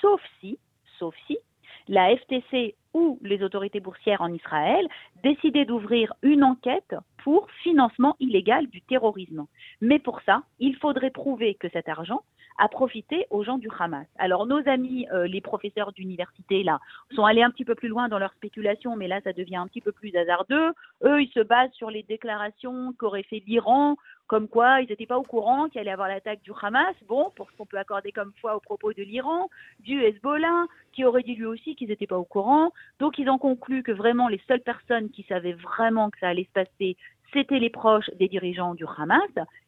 sauf 0.00 0.20
si, 0.40 0.58
sauf 0.98 1.14
si 1.28 1.38
la 1.86 2.16
FTC 2.16 2.74
ou 2.94 3.18
les 3.22 3.42
autorités 3.42 3.80
boursières 3.80 4.22
en 4.22 4.32
Israël 4.32 4.86
décidaient 5.22 5.64
d'ouvrir 5.64 6.14
une 6.22 6.44
enquête 6.44 6.94
pour 7.24 7.50
financement 7.62 8.16
illégal 8.20 8.66
du 8.66 8.82
terrorisme. 8.82 9.46
Mais 9.80 9.98
pour 9.98 10.20
ça, 10.22 10.42
il 10.58 10.76
faudrait 10.76 11.10
prouver 11.10 11.54
que 11.54 11.68
cet 11.70 11.88
argent 11.88 12.22
a 12.58 12.68
profité 12.68 13.26
aux 13.30 13.44
gens 13.44 13.58
du 13.58 13.68
Hamas. 13.78 14.06
Alors 14.18 14.46
nos 14.46 14.66
amis, 14.68 15.06
euh, 15.12 15.26
les 15.26 15.40
professeurs 15.40 15.92
d'université, 15.92 16.62
là, 16.62 16.80
sont 17.14 17.24
allés 17.24 17.42
un 17.42 17.50
petit 17.50 17.64
peu 17.64 17.74
plus 17.74 17.88
loin 17.88 18.08
dans 18.08 18.18
leur 18.18 18.32
spéculation, 18.34 18.96
mais 18.96 19.08
là, 19.08 19.20
ça 19.22 19.32
devient 19.32 19.56
un 19.56 19.66
petit 19.66 19.80
peu 19.80 19.92
plus 19.92 20.14
hasardeux. 20.14 20.72
Eux, 21.04 21.22
ils 21.22 21.32
se 21.32 21.40
basent 21.40 21.72
sur 21.72 21.90
les 21.90 22.02
déclarations 22.02 22.92
qu'aurait 22.98 23.22
fait 23.24 23.42
l'Iran, 23.46 23.96
comme 24.32 24.48
quoi 24.48 24.80
ils 24.80 24.88
n'étaient 24.88 25.04
pas 25.04 25.18
au 25.18 25.24
courant 25.24 25.68
qu'il 25.68 25.78
allait 25.78 25.90
avoir 25.90 26.08
l'attaque 26.08 26.40
du 26.40 26.52
Hamas. 26.58 26.94
Bon, 27.06 27.30
pour 27.36 27.50
ce 27.50 27.56
qu'on 27.58 27.66
peut 27.66 27.76
accorder 27.76 28.12
comme 28.12 28.32
foi 28.40 28.56
au 28.56 28.60
propos 28.60 28.94
de 28.94 29.02
l'Iran, 29.02 29.50
du 29.80 30.02
Hezbollah, 30.02 30.64
qui 30.94 31.04
aurait 31.04 31.22
dit 31.22 31.34
lui 31.34 31.44
aussi 31.44 31.76
qu'ils 31.76 31.90
n'étaient 31.90 32.06
pas 32.06 32.16
au 32.16 32.24
courant. 32.24 32.70
Donc 32.98 33.18
ils 33.18 33.28
ont 33.28 33.36
conclu 33.36 33.82
que 33.82 33.92
vraiment 33.92 34.28
les 34.28 34.40
seules 34.48 34.62
personnes 34.62 35.10
qui 35.10 35.22
savaient 35.24 35.52
vraiment 35.52 36.08
que 36.08 36.18
ça 36.18 36.28
allait 36.28 36.46
se 36.46 36.52
passer, 36.52 36.96
c'était 37.34 37.58
les 37.58 37.68
proches 37.68 38.08
des 38.18 38.28
dirigeants 38.28 38.74
du 38.74 38.86
Hamas 38.96 39.20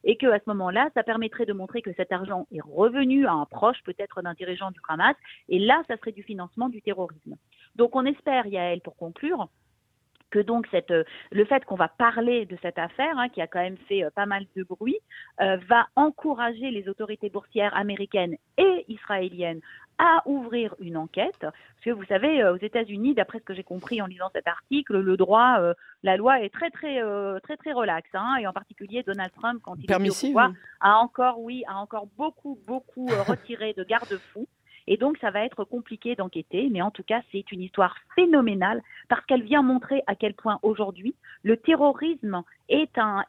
et 0.03 0.17
que 0.17 0.29
à 0.29 0.39
ce 0.39 0.45
moment-là, 0.47 0.89
ça 0.95 1.03
permettrait 1.03 1.45
de 1.45 1.53
montrer 1.53 1.83
que 1.83 1.93
cet 1.93 2.11
argent 2.11 2.47
est 2.51 2.63
revenu 2.63 3.27
à 3.27 3.33
un 3.33 3.45
proche 3.45 3.83
peut-être 3.85 4.23
d'un 4.23 4.33
dirigeant 4.33 4.71
du 4.71 4.81
Hamas 4.89 5.15
et 5.51 5.59
là, 5.59 5.83
ça 5.89 5.99
serait 5.99 6.13
du 6.13 6.23
financement 6.23 6.71
du 6.71 6.81
terrorisme. 6.81 7.37
Donc 7.77 7.95
on 7.97 8.07
espère, 8.07 8.47
Yael, 8.47 8.81
pour 8.81 8.97
conclure, 8.97 9.51
que 10.35 10.41
donc 10.41 10.67
cette, 10.73 10.93
le 11.31 11.45
fait 11.45 11.65
qu'on 11.65 11.77
va 11.77 11.87
parler 11.87 12.45
de 12.45 12.57
cette 12.61 12.79
affaire, 12.79 13.17
hein, 13.19 13.29
qui 13.29 13.41
a 13.41 13.47
quand 13.47 13.61
même 13.61 13.77
fait 13.89 14.03
euh, 14.03 14.11
pas 14.11 14.27
mal 14.27 14.45
de 14.57 14.65
bruit, 14.65 14.99
euh, 15.41 15.57
va 15.69 15.87
encourager 15.95 16.73
les 16.73 16.89
autorités 16.89 17.31
boursières 17.31 17.77
américaines 17.77 18.35
et 18.59 18.85
israéliennes 18.89 19.61
à 19.99 20.23
ouvrir 20.27 20.75
une 20.81 20.97
enquête. 20.97 21.39
Parce 21.41 21.85
que 21.85 21.91
vous 21.91 22.05
savez, 22.05 22.43
euh, 22.43 22.55
aux 22.55 22.59
États-Unis, 22.59 23.15
d'après 23.15 23.39
ce 23.39 23.45
que 23.45 23.55
j'ai 23.55 23.63
compris 23.63 24.01
en 24.03 24.07
lisant 24.07 24.31
cet 24.35 24.49
article, 24.49 24.99
le 24.99 25.17
droit, 25.17 25.59
euh, 25.61 25.75
la 26.03 26.17
loi 26.17 26.41
est 26.43 26.51
très 26.51 26.71
très 26.71 27.03
euh, 27.03 27.39
très 27.41 27.57
très 27.57 27.73
relaxe. 27.73 28.11
Hein, 28.15 28.37
et 28.41 28.47
en 28.47 28.53
particulier, 28.53 29.03
Donald 29.03 29.33
Trump, 29.33 29.61
quand 29.63 29.77
il 29.79 29.91
est 29.91 30.11
au 30.11 30.29
pouvoir, 30.29 30.53
a 30.81 30.97
encore, 30.97 31.41
oui, 31.41 31.65
a 31.69 31.77
encore 31.77 32.07
beaucoup 32.17 32.59
beaucoup 32.67 33.07
retiré 33.29 33.73
de 33.75 33.85
garde-fous. 33.85 34.49
Et 34.87 34.97
donc, 34.97 35.17
ça 35.19 35.31
va 35.31 35.45
être 35.45 35.65
compliqué 35.65 36.15
d'enquêter, 36.15 36.69
mais 36.71 36.83
en 36.83 36.91
tout 36.91 37.03
cas, 37.03 37.23
c'est 37.33 37.51
une 37.53 37.63
histoire 37.63 37.97
phénoménale 38.15 38.83
parce 39.09 39.25
qu'elle 39.27 39.43
vient 39.43 39.63
montrer 39.63 40.03
à 40.07 40.15
quel 40.15 40.35
point 40.35 40.59
aujourd'hui, 40.63 41.15
le 41.43 41.57
terrorisme 41.57 42.43
est 42.69 42.99
un, 42.99 43.25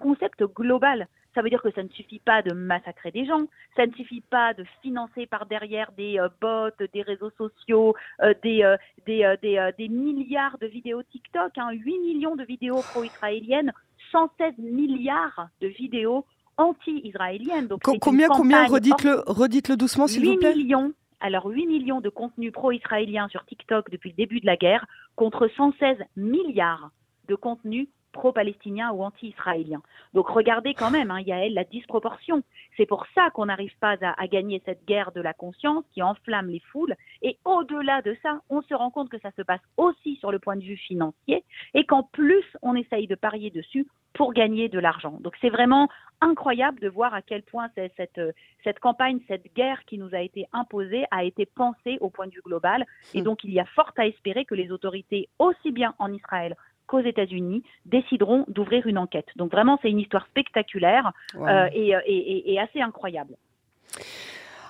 concept 0.00 0.42
global. 0.42 1.06
Ça 1.34 1.42
veut 1.42 1.50
dire 1.50 1.60
que 1.60 1.70
ça 1.72 1.82
ne 1.82 1.88
suffit 1.90 2.18
pas 2.18 2.40
de 2.40 2.54
massacrer 2.54 3.10
des 3.10 3.26
gens, 3.26 3.46
ça 3.76 3.86
ne 3.86 3.92
suffit 3.92 4.22
pas 4.22 4.54
de 4.54 4.64
financer 4.80 5.26
par 5.26 5.44
derrière 5.44 5.92
des 5.92 6.18
euh, 6.18 6.28
bots, 6.40 6.74
des 6.94 7.02
réseaux 7.02 7.30
sociaux, 7.36 7.94
euh, 8.22 8.32
des, 8.42 8.62
euh, 8.62 9.36
des, 9.76 9.88
milliards 9.88 10.56
de 10.58 10.66
vidéos 10.66 11.02
TikTok, 11.02 11.58
hein, 11.58 11.72
8 11.72 11.98
millions 11.98 12.36
de 12.36 12.44
vidéos 12.44 12.80
pro-israéliennes, 12.80 13.72
116 14.12 14.54
milliards 14.58 15.48
de 15.60 15.68
vidéos 15.68 16.24
anti-israéliennes. 16.56 17.68
Donc 17.68 17.82
combien, 18.00 18.28
combien 18.28 18.66
redites-le, 18.66 19.22
redites-le 19.26 19.76
doucement, 19.76 20.06
s'il 20.06 20.26
vous 20.26 20.36
plaît 20.36 20.54
millions. 20.54 20.92
Alors 21.20 21.46
8 21.46 21.66
millions 21.66 22.00
de 22.00 22.10
contenus 22.10 22.52
pro-israéliens 22.52 23.28
sur 23.28 23.44
TikTok 23.46 23.90
depuis 23.90 24.10
le 24.10 24.16
début 24.16 24.40
de 24.40 24.46
la 24.46 24.56
guerre 24.56 24.86
contre 25.14 25.48
116 25.48 25.98
milliards 26.16 26.90
de 27.28 27.34
contenus 27.34 27.88
pro-palestinien 28.16 28.90
ou 28.92 29.04
anti-israélien. 29.04 29.82
Donc 30.14 30.28
regardez 30.28 30.74
quand 30.74 30.90
même, 30.90 31.10
hein, 31.10 31.20
Yael, 31.20 31.54
la 31.54 31.64
disproportion. 31.64 32.42
C'est 32.76 32.86
pour 32.86 33.06
ça 33.14 33.30
qu'on 33.30 33.46
n'arrive 33.46 33.76
pas 33.78 33.96
à, 34.00 34.26
gagner 34.26 34.62
cette 34.64 34.84
guerre 34.86 35.12
de 35.12 35.20
la 35.20 35.34
conscience 35.34 35.84
qui 35.92 36.02
enflamme 36.02 36.48
les 36.48 36.62
foules. 36.72 36.94
Et 37.22 37.38
au-delà 37.44 38.02
de 38.02 38.16
ça, 38.22 38.40
on 38.48 38.62
se 38.62 38.74
rend 38.74 38.90
compte 38.90 39.10
que 39.10 39.20
ça 39.20 39.30
se 39.36 39.42
passe 39.42 39.60
aussi 39.76 40.16
sur 40.16 40.32
le 40.32 40.38
point 40.38 40.56
de 40.56 40.62
vue 40.62 40.76
financier 40.76 41.44
et 41.74 41.84
qu'en 41.84 42.02
plus, 42.02 42.44
on 42.62 42.74
essaye 42.74 43.06
de 43.06 43.14
parier 43.14 43.50
dessus 43.50 43.86
pour 44.16 44.32
gagner 44.32 44.68
de 44.68 44.78
l'argent. 44.78 45.18
Donc 45.20 45.34
c'est 45.40 45.50
vraiment 45.50 45.88
incroyable 46.22 46.80
de 46.80 46.88
voir 46.88 47.12
à 47.12 47.20
quel 47.20 47.42
point 47.42 47.68
cette, 47.74 48.20
cette 48.64 48.78
campagne, 48.80 49.20
cette 49.28 49.54
guerre 49.54 49.84
qui 49.84 49.98
nous 49.98 50.14
a 50.14 50.20
été 50.20 50.46
imposée 50.52 51.04
a 51.10 51.22
été 51.24 51.44
pensée 51.44 51.98
au 52.00 52.08
point 52.08 52.26
de 52.26 52.32
vue 52.32 52.42
global. 52.44 52.86
Et 53.12 53.20
hmm. 53.20 53.24
donc 53.24 53.44
il 53.44 53.52
y 53.52 53.60
a 53.60 53.66
fort 53.66 53.92
à 53.98 54.06
espérer 54.06 54.44
que 54.46 54.54
les 54.54 54.72
autorités, 54.72 55.28
aussi 55.38 55.70
bien 55.70 55.94
en 55.98 56.12
Israël 56.12 56.56
qu'aux 56.86 57.00
États-Unis 57.00 57.62
décideront 57.84 58.44
d'ouvrir 58.48 58.86
une 58.86 58.98
enquête. 58.98 59.28
Donc 59.36 59.50
vraiment, 59.50 59.78
c'est 59.82 59.90
une 59.90 59.98
histoire 59.98 60.26
spectaculaire 60.26 61.12
euh, 61.34 61.46
euh, 61.46 61.68
et, 62.06 62.58
assez 62.58 62.80
incroyable. 62.80 63.34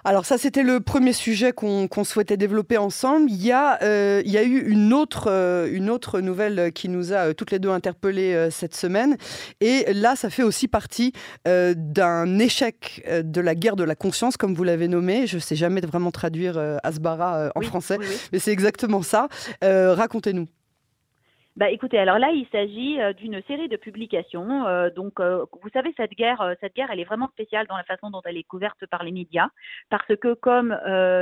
Alors 0.08 0.24
ça, 0.24 0.38
c'était 0.38 0.62
le 0.62 0.78
premier 0.78 1.12
sujet 1.12 1.50
qu'on 1.50 2.04
souhaitait 2.04 2.36
développer 2.36 2.78
ensemble. 2.78 3.28
Il 3.28 3.44
y 3.44 3.50
a, 3.50 3.82
euh, 3.82 4.22
il 4.24 4.30
y 4.30 4.38
a 4.38 4.44
eu 4.44 4.60
une 4.70 4.92
autre, 4.92 5.66
une 5.72 5.90
autre 5.90 6.20
nouvelle 6.20 6.70
qui 6.72 6.88
nous 6.88 7.12
a 7.12 7.34
toutes 7.34 7.50
les 7.50 7.58
deux 7.58 7.70
interpellées 7.70 8.48
cette 8.52 8.76
semaine. 8.76 9.16
Et 9.60 9.92
là, 9.92 10.14
ça 10.14 10.30
fait 10.30 10.44
aussi 10.44 10.68
partie 10.68 11.12
d'un 11.44 12.38
échec 12.38 13.04
de 13.24 13.40
la 13.40 13.56
guerre 13.56 13.74
de 13.74 13.82
la 13.82 13.96
conscience, 13.96 14.36
comme 14.36 14.54
vous 14.54 14.62
l'avez 14.62 14.86
nommé. 14.86 15.26
Je 15.26 15.36
ne 15.36 15.40
sais 15.40 15.56
jamais 15.56 15.80
vraiment 15.80 16.12
traduire 16.12 16.56
Asbara 16.84 17.50
en 17.56 17.60
français, 17.62 17.98
mais 18.32 18.38
c'est 18.38 18.52
exactement 18.52 19.02
ça. 19.02 19.26
Racontez-nous. 19.60 20.46
Bah, 21.56 21.70
écoutez, 21.70 21.98
alors 21.98 22.18
là, 22.18 22.32
il 22.32 22.46
s'agit 22.52 23.00
euh, 23.00 23.14
d'une 23.14 23.40
série 23.44 23.68
de 23.68 23.78
publications. 23.78 24.66
Euh, 24.66 24.90
donc, 24.90 25.20
euh, 25.20 25.46
vous 25.62 25.70
savez, 25.70 25.94
cette 25.96 26.10
guerre, 26.10 26.54
cette 26.60 26.74
guerre, 26.74 26.90
elle 26.92 27.00
est 27.00 27.04
vraiment 27.04 27.28
spéciale 27.28 27.66
dans 27.66 27.78
la 27.78 27.84
façon 27.84 28.10
dont 28.10 28.20
elle 28.26 28.36
est 28.36 28.42
couverte 28.42 28.84
par 28.90 29.02
les 29.02 29.10
médias, 29.10 29.48
parce 29.88 30.14
que 30.16 30.34
comme, 30.34 30.76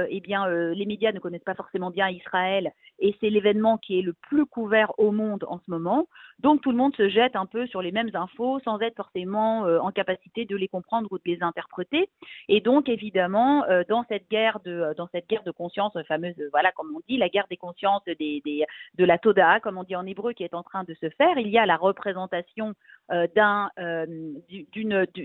eh 0.09 0.21
bien, 0.21 0.49
les 0.49 0.87
médias 0.87 1.13
ne 1.13 1.21
connaissent 1.21 1.45
pas 1.45 1.55
forcément 1.55 1.91
bien 1.91 2.09
Israël, 2.09 2.73
et 2.99 3.15
c'est 3.21 3.31
l'événement 3.31 3.79
qui 3.79 3.99
est 3.99 4.03
le 4.03 4.13
plus 4.13 4.45
couvert 4.45 4.93
au 4.99 5.13
monde 5.13 5.45
en 5.49 5.59
ce 5.59 5.71
moment. 5.71 6.09
Donc, 6.41 6.63
tout 6.63 6.73
le 6.73 6.77
monde 6.77 6.97
se 6.97 7.09
jette 7.09 7.37
un 7.37 7.47
peu 7.47 7.67
sur 7.69 7.81
les 7.81 7.93
mêmes 7.93 8.11
infos, 8.15 8.59
sans 8.65 8.81
être 8.81 8.97
forcément 8.97 9.61
en 9.61 9.93
capacité 9.93 10.47
de 10.47 10.57
les 10.57 10.69
comprendre 10.69 11.09
ou 11.13 11.19
de 11.19 11.23
les 11.27 11.43
interpréter. 11.43 12.09
Et 12.49 12.61
donc, 12.61 12.89
évidemment, 12.89 13.65
dans 13.89 14.05
cette 14.09 14.29
guerre 14.29 14.59
de, 14.65 14.95
dans 14.97 15.09
cette 15.13 15.29
guerre 15.29 15.45
de 15.45 15.53
conscience 15.53 15.97
fameuse, 16.09 16.35
voilà, 16.51 16.73
comme 16.73 16.95
on 16.95 17.01
dit, 17.09 17.19
la 17.19 17.29
guerre 17.29 17.47
des 17.49 17.57
consciences 17.57 18.05
des, 18.05 18.43
des 18.45 18.65
de 18.95 19.05
la 19.05 19.19
Toda, 19.19 19.61
comme 19.61 19.79
on 19.79 19.85
dit 19.85 19.97
en 19.97 20.07
hébreu 20.07 20.24
qui 20.33 20.45
est 20.45 20.55
en 20.55 20.63
train 20.63 20.85
de 20.85 20.95
se 20.95 21.09
faire. 21.11 21.39
Il 21.39 21.49
y 21.49 21.59
a 21.59 21.67
la 21.67 21.77
représentation 21.77 22.75
euh, 23.13 23.27
d'un 23.35 23.71
euh, 23.79 24.07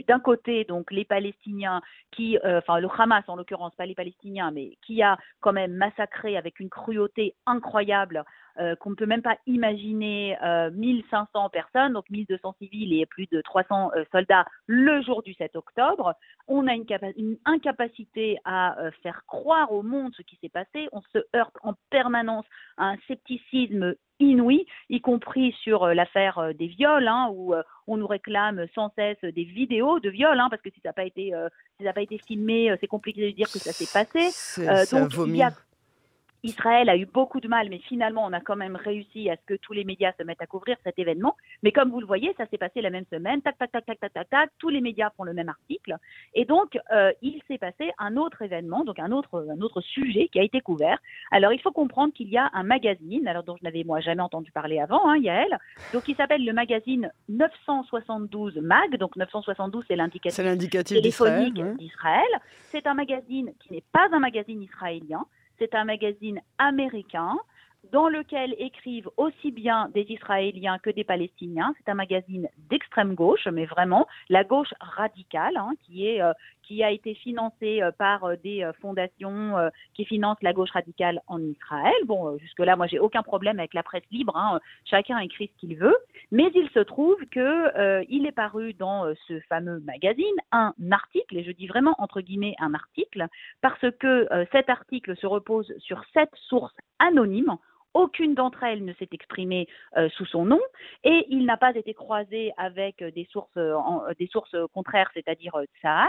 d'un 0.08 0.20
côté 0.20 0.66
donc 0.66 0.92
les 0.92 1.06
Palestiniens 1.06 1.82
qui, 2.12 2.38
euh, 2.40 2.60
enfin 2.60 2.80
le 2.80 2.88
Hamas 2.98 3.24
en 3.28 3.36
l'occurrence, 3.36 3.74
pas 3.76 3.86
les 3.86 3.96
Palestiniens, 3.96 4.52
mais 4.52 4.78
qui 4.86 5.02
a 5.02 5.18
quand 5.40 5.54
même 5.54 5.74
massacré 5.74 6.38
avec 6.38 6.60
une 6.60 6.70
cruauté 6.70 7.36
incroyable 7.46 8.24
qu'on 8.80 8.90
ne 8.90 8.96
peut 8.96 9.06
même 9.06 9.22
pas 9.22 9.38
imaginer 9.48 10.38
euh, 10.44 10.70
1500 10.72 11.50
personnes, 11.50 11.94
donc 11.94 12.10
1200 12.10 12.56
civils 12.60 12.94
et 13.00 13.06
plus 13.06 13.28
de 13.28 13.42
300 13.42 13.92
euh, 13.96 14.04
soldats 14.12 14.46
le 14.68 15.02
jour 15.02 15.24
du 15.24 15.34
7 15.34 15.56
octobre. 15.56 16.14
On 16.48 16.68
a 16.68 16.74
une, 16.74 17.38
incapacité 17.46 18.38
à 18.44 18.76
faire 19.02 19.24
croire 19.28 19.72
au 19.72 19.82
monde 19.82 20.14
ce 20.16 20.24
qui 20.24 20.38
s'est 20.42 20.50
passé. 20.50 20.90
On 20.92 21.02
se 21.14 21.20
heurte 21.36 21.56
en 21.64 21.74
permanence 21.90 22.46
à 22.78 22.86
un 22.90 22.98
scepticisme 23.08 23.96
inouï, 24.20 24.66
y 24.90 25.02
compris 25.02 25.56
sur 25.64 25.88
l'affaire 25.88 26.52
des 26.58 26.68
viols, 26.68 27.08
hein, 27.08 27.30
où 27.34 27.54
on 27.88 27.98
nous 27.98 28.08
réclame 28.08 28.66
sans 28.76 28.92
cesse 28.96 29.22
des 29.22 29.44
vidéos 29.44 30.00
de 30.00 30.10
viols, 30.10 30.40
hein, 30.40 30.48
parce 30.50 30.62
que 30.62 30.70
si 30.70 30.80
ça 30.82 30.90
n'a 30.90 30.94
pas 30.94 31.06
été, 31.06 31.34
si 31.78 31.86
ça 31.86 31.94
pas 31.94 32.02
été 32.02 32.18
filmé, 32.18 32.76
c'est 32.80 32.88
compliqué 32.88 33.32
de 33.32 33.36
dire 33.36 33.48
que 33.48 33.60
ça 33.60 33.72
s'est 33.72 33.92
passé. 33.92 34.30
donc 34.92 35.14
il 35.28 35.36
y 35.36 35.44
a 35.44 35.52
Israël 36.44 36.90
a 36.90 36.98
eu 36.98 37.06
beaucoup 37.06 37.40
de 37.40 37.48
mal, 37.48 37.70
mais 37.70 37.80
finalement, 37.80 38.26
on 38.26 38.34
a 38.34 38.40
quand 38.40 38.56
même 38.56 38.76
réussi 38.76 39.30
à 39.30 39.36
ce 39.36 39.42
que 39.46 39.56
tous 39.56 39.74
les 39.74 39.84
médias 39.84 40.14
se 40.18 40.24
mettent 40.24 40.42
à 40.42 40.48
couvrir 40.48 40.78
cet 40.84 40.98
événement. 40.98 41.36
Mais 41.64 41.72
comme 41.72 41.92
vous 41.92 42.00
le 42.00 42.06
voyez, 42.06 42.34
ça 42.38 42.46
s'est 42.48 42.58
passé 42.58 42.82
la 42.82 42.90
même 42.90 43.06
semaine, 43.12 43.42
tac, 43.42 43.58
tac, 43.58 43.72
tac, 43.72 43.86
tac, 43.86 44.00
tac, 44.00 44.14
tac, 44.14 44.30
tac, 44.30 44.50
tous 44.58 44.70
les 44.70 44.82
médias 44.82 45.10
font 45.18 45.24
le 45.24 45.34
même 45.34 45.50
article. 45.50 45.96
Et 46.34 46.46
donc, 46.46 46.78
euh, 46.92 47.12
il 47.22 47.42
s'est 47.48 47.58
passé 47.58 47.92
un 47.98 48.16
autre 48.18 48.42
événement, 48.42 48.84
donc 48.86 49.00
un 49.00 49.12
autre, 49.12 49.46
un 49.50 49.62
autre 49.62 49.82
sujet 49.82 50.30
qui 50.32 50.40
a 50.40 50.44
été 50.44 50.62
couvert. 50.62 51.00
Alors, 51.32 51.54
il 51.54 51.60
faut 51.62 51.72
comprendre 51.72 52.14
qu'il 52.14 52.30
y 52.30 52.38
a 52.38 52.50
un 52.54 52.64
magazine, 52.64 53.28
alors 53.28 53.44
dont 53.44 53.58
je 53.58 53.64
n'avais 53.64 53.84
moi 53.84 54.00
jamais 54.00 54.22
entendu 54.22 54.52
parler 54.52 54.80
avant, 54.80 55.08
hein, 55.10 55.18
Yael, 55.18 55.58
donc 55.94 56.08
il 56.08 56.16
s'appelle 56.16 56.46
le 56.46 56.54
magazine 56.54 57.12
972 57.28 58.58
MAG, 58.58 58.98
donc 58.98 59.16
972 59.16 59.86
c'est 59.88 59.96
l'indicatif 59.96 60.98
téléphonique 60.98 61.62
d'Israël. 61.78 62.30
C'est 62.70 62.88
un 62.88 62.94
magazine 62.94 63.52
qui 63.60 63.74
n'est 63.74 63.84
pas 63.92 64.08
un 64.12 64.20
magazine 64.20 64.62
israélien, 64.62 65.26
c'est 65.60 65.76
un 65.76 65.86
magazine 65.86 66.42
américain 66.58 67.38
dans 67.92 68.10
lequel 68.10 68.56
écrivent 68.60 69.10
aussi 69.18 69.52
bien 69.52 69.90
des 69.94 70.06
Israéliens 70.10 70.80
que 70.80 70.90
des 70.90 71.04
Palestiniens. 71.04 71.74
C'est 71.78 71.90
un 71.90 71.96
magazine 71.96 72.48
d'extrême 72.70 73.16
gauche, 73.16 73.48
mais 73.52 73.66
vraiment 73.66 74.08
la 74.30 74.44
gauche 74.44 74.74
radicale, 74.80 75.56
hein, 75.58 75.72
qui 75.86 76.08
est 76.08 76.22
euh, 76.22 76.34
qui 76.70 76.84
a 76.84 76.92
été 76.92 77.16
financé 77.16 77.82
euh, 77.82 77.92
par 77.92 78.24
euh, 78.26 78.36
des 78.44 78.70
fondations 78.80 79.56
qui 79.96 80.06
financent 80.06 80.42
la 80.42 80.54
gauche 80.54 80.70
radicale 80.70 81.20
en 81.26 81.42
Israël. 81.42 81.96
Bon, 82.06 82.38
jusque 82.38 82.60
là, 82.60 82.76
moi, 82.76 82.86
j'ai 82.86 83.00
aucun 83.00 83.24
problème 83.24 83.58
avec 83.58 83.74
la 83.74 83.82
presse 83.82 84.04
libre. 84.12 84.38
Hein, 84.38 84.60
chacun 84.86 85.18
écrit 85.18 85.50
ce 85.52 85.60
qu'il 85.60 85.76
veut, 85.76 85.96
mais 86.32 86.52
il 86.54 86.70
se 86.70 86.80
trouve 86.80 87.18
que 87.32 88.04
il 88.10 88.28
est 88.28 88.32
paru 88.32 88.74
dans 88.74 89.12
ce 89.28 89.40
fameux 89.50 89.80
magazine 89.80 90.26
un 90.52 90.74
article, 90.92 91.38
et 91.38 91.44
je 91.44 91.52
dis 91.52 91.68
vraiment 91.68 91.96
entre 91.98 92.22
guillemets 92.22 92.56
un 92.60 92.74
article, 92.74 93.28
parce 93.62 93.90
que 94.00 94.28
cet 94.52 94.70
article 94.70 95.16
se 95.18 95.26
repose 95.26 95.74
sur 95.80 96.04
sept 96.14 96.30
sources 96.48 96.76
anonymes 97.00 97.58
aucune 97.94 98.36
d'entre 98.36 98.64
elles 98.64 98.86
ne 98.86 98.94
s'est 98.94 99.10
exprimée 99.12 99.68
euh, 99.98 100.10
sous 100.10 100.26
son 100.26 100.46
nom 100.46 100.60
et 101.04 101.26
il 101.30 101.46
n'a 101.46 101.58
pas 101.58 101.76
été 101.76 101.94
croisé 101.94 102.52
avec 102.58 103.02
euh, 103.02 103.12
des 103.12 103.28
sources, 103.32 103.50
euh, 103.58 103.78
des 104.18 104.28
sources 104.28 104.56
contraires, 104.74 105.10
c'est-à-dire 105.14 105.54
Tsahal. 105.80 106.08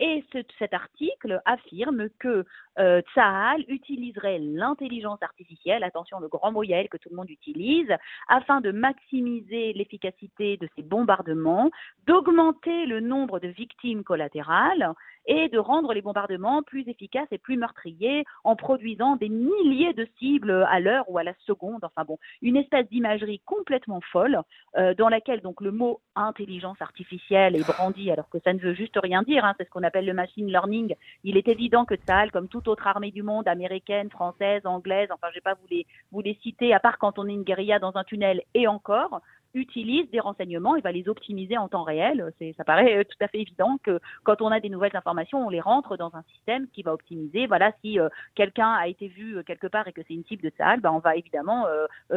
Et 0.00 0.24
cet 0.58 0.74
article 0.74 1.40
affirme 1.44 2.08
que 2.18 2.44
Tsahal 2.76 3.64
utiliserait 3.68 4.38
l'intelligence 4.38 5.22
artificielle, 5.22 5.84
attention 5.84 6.18
le 6.20 6.28
grand 6.28 6.50
mot 6.52 6.62
que 6.62 6.96
tout 6.96 7.08
le 7.10 7.16
monde 7.16 7.30
utilise, 7.30 7.92
afin 8.28 8.60
de 8.60 8.72
maximiser 8.72 9.72
l'efficacité 9.74 10.56
de 10.56 10.68
ces 10.74 10.82
bombardements, 10.82 11.70
d'augmenter 12.06 12.86
le 12.86 13.00
nombre 13.00 13.40
de 13.40 13.48
victimes 13.48 14.04
collatérales 14.04 14.92
et 15.26 15.48
de 15.48 15.58
rendre 15.58 15.92
les 15.92 16.02
bombardements 16.02 16.62
plus 16.62 16.88
efficaces 16.88 17.28
et 17.30 17.38
plus 17.38 17.56
meurtriers 17.56 18.24
en 18.44 18.56
produisant 18.56 19.16
des 19.16 19.28
milliers 19.28 19.92
de 19.92 20.06
cibles 20.18 20.66
à 20.68 20.80
l'heure 20.80 21.04
ou 21.08 21.18
à 21.18 21.22
la 21.22 21.34
seconde. 21.46 21.84
Enfin 21.84 22.04
bon, 22.04 22.18
une 22.40 22.56
espèce 22.56 22.88
d'imagerie 22.88 23.40
complètement 23.44 24.00
folle 24.12 24.40
euh, 24.76 24.94
dans 24.94 25.08
laquelle 25.08 25.40
donc 25.40 25.60
le 25.60 25.72
mot 25.72 26.00
intelligence 26.14 26.80
artificielle 26.80 27.56
est 27.56 27.66
brandi 27.66 28.10
alors 28.10 28.28
que 28.28 28.38
ça 28.44 28.52
ne 28.52 28.58
veut 28.58 28.74
juste 28.74 28.98
rien 29.02 29.22
dire. 29.22 29.44
Hein, 29.44 29.54
c'est 29.58 29.64
ce 29.64 29.70
qu'on 29.70 29.82
appelle 29.82 30.06
le 30.06 30.14
machine 30.14 30.46
learning. 30.46 30.94
Il 31.24 31.36
est 31.36 31.48
évident 31.48 31.84
que 31.84 31.94
Tsahal, 31.94 32.30
comme 32.30 32.48
toute 32.48 32.68
autre 32.68 32.86
armée 32.86 33.10
du 33.10 33.22
monde, 33.22 33.48
américaine, 33.48 34.10
française, 34.10 34.62
anglaise, 34.64 35.08
enfin 35.12 35.28
je 35.28 35.32
ne 35.32 35.34
vais 35.34 35.40
pas 35.40 35.54
vous 35.54 35.62
vous 36.10 36.20
les 36.20 36.38
citer, 36.42 36.74
à 36.74 36.80
part 36.80 36.98
quand 36.98 37.18
on 37.18 37.28
est 37.28 37.32
une 37.32 37.44
guérilla 37.44 37.78
dans 37.78 37.96
un 37.96 38.04
tunnel 38.04 38.42
et 38.54 38.66
encore, 38.66 39.20
utilise 39.54 40.10
des 40.10 40.20
renseignements 40.20 40.76
et 40.76 40.80
va 40.80 40.92
les 40.92 41.08
optimiser 41.08 41.58
en 41.58 41.68
temps 41.68 41.82
réel. 41.82 42.32
Ça 42.56 42.64
paraît 42.64 42.98
euh, 42.98 43.04
tout 43.04 43.16
à 43.20 43.28
fait 43.28 43.40
évident 43.40 43.78
que 43.82 44.00
quand 44.24 44.40
on 44.40 44.48
a 44.48 44.60
des 44.60 44.68
nouvelles 44.68 44.96
informations, 44.96 45.46
on 45.46 45.50
les 45.50 45.60
rentre 45.60 45.96
dans 45.96 46.14
un 46.14 46.22
système 46.34 46.68
qui 46.68 46.82
va 46.82 46.92
optimiser. 46.92 47.46
Voilà, 47.46 47.72
si 47.82 47.98
euh, 47.98 48.08
quelqu'un 48.34 48.72
a 48.72 48.88
été 48.88 49.08
vu 49.08 49.36
euh, 49.36 49.42
quelque 49.42 49.66
part 49.66 49.86
et 49.88 49.92
que 49.92 50.00
c'est 50.06 50.14
une 50.14 50.24
cible 50.24 50.42
de 50.42 50.52
salle, 50.56 50.80
ben 50.80 50.90
on 50.90 50.98
va 50.98 51.16
évidemment 51.16 51.66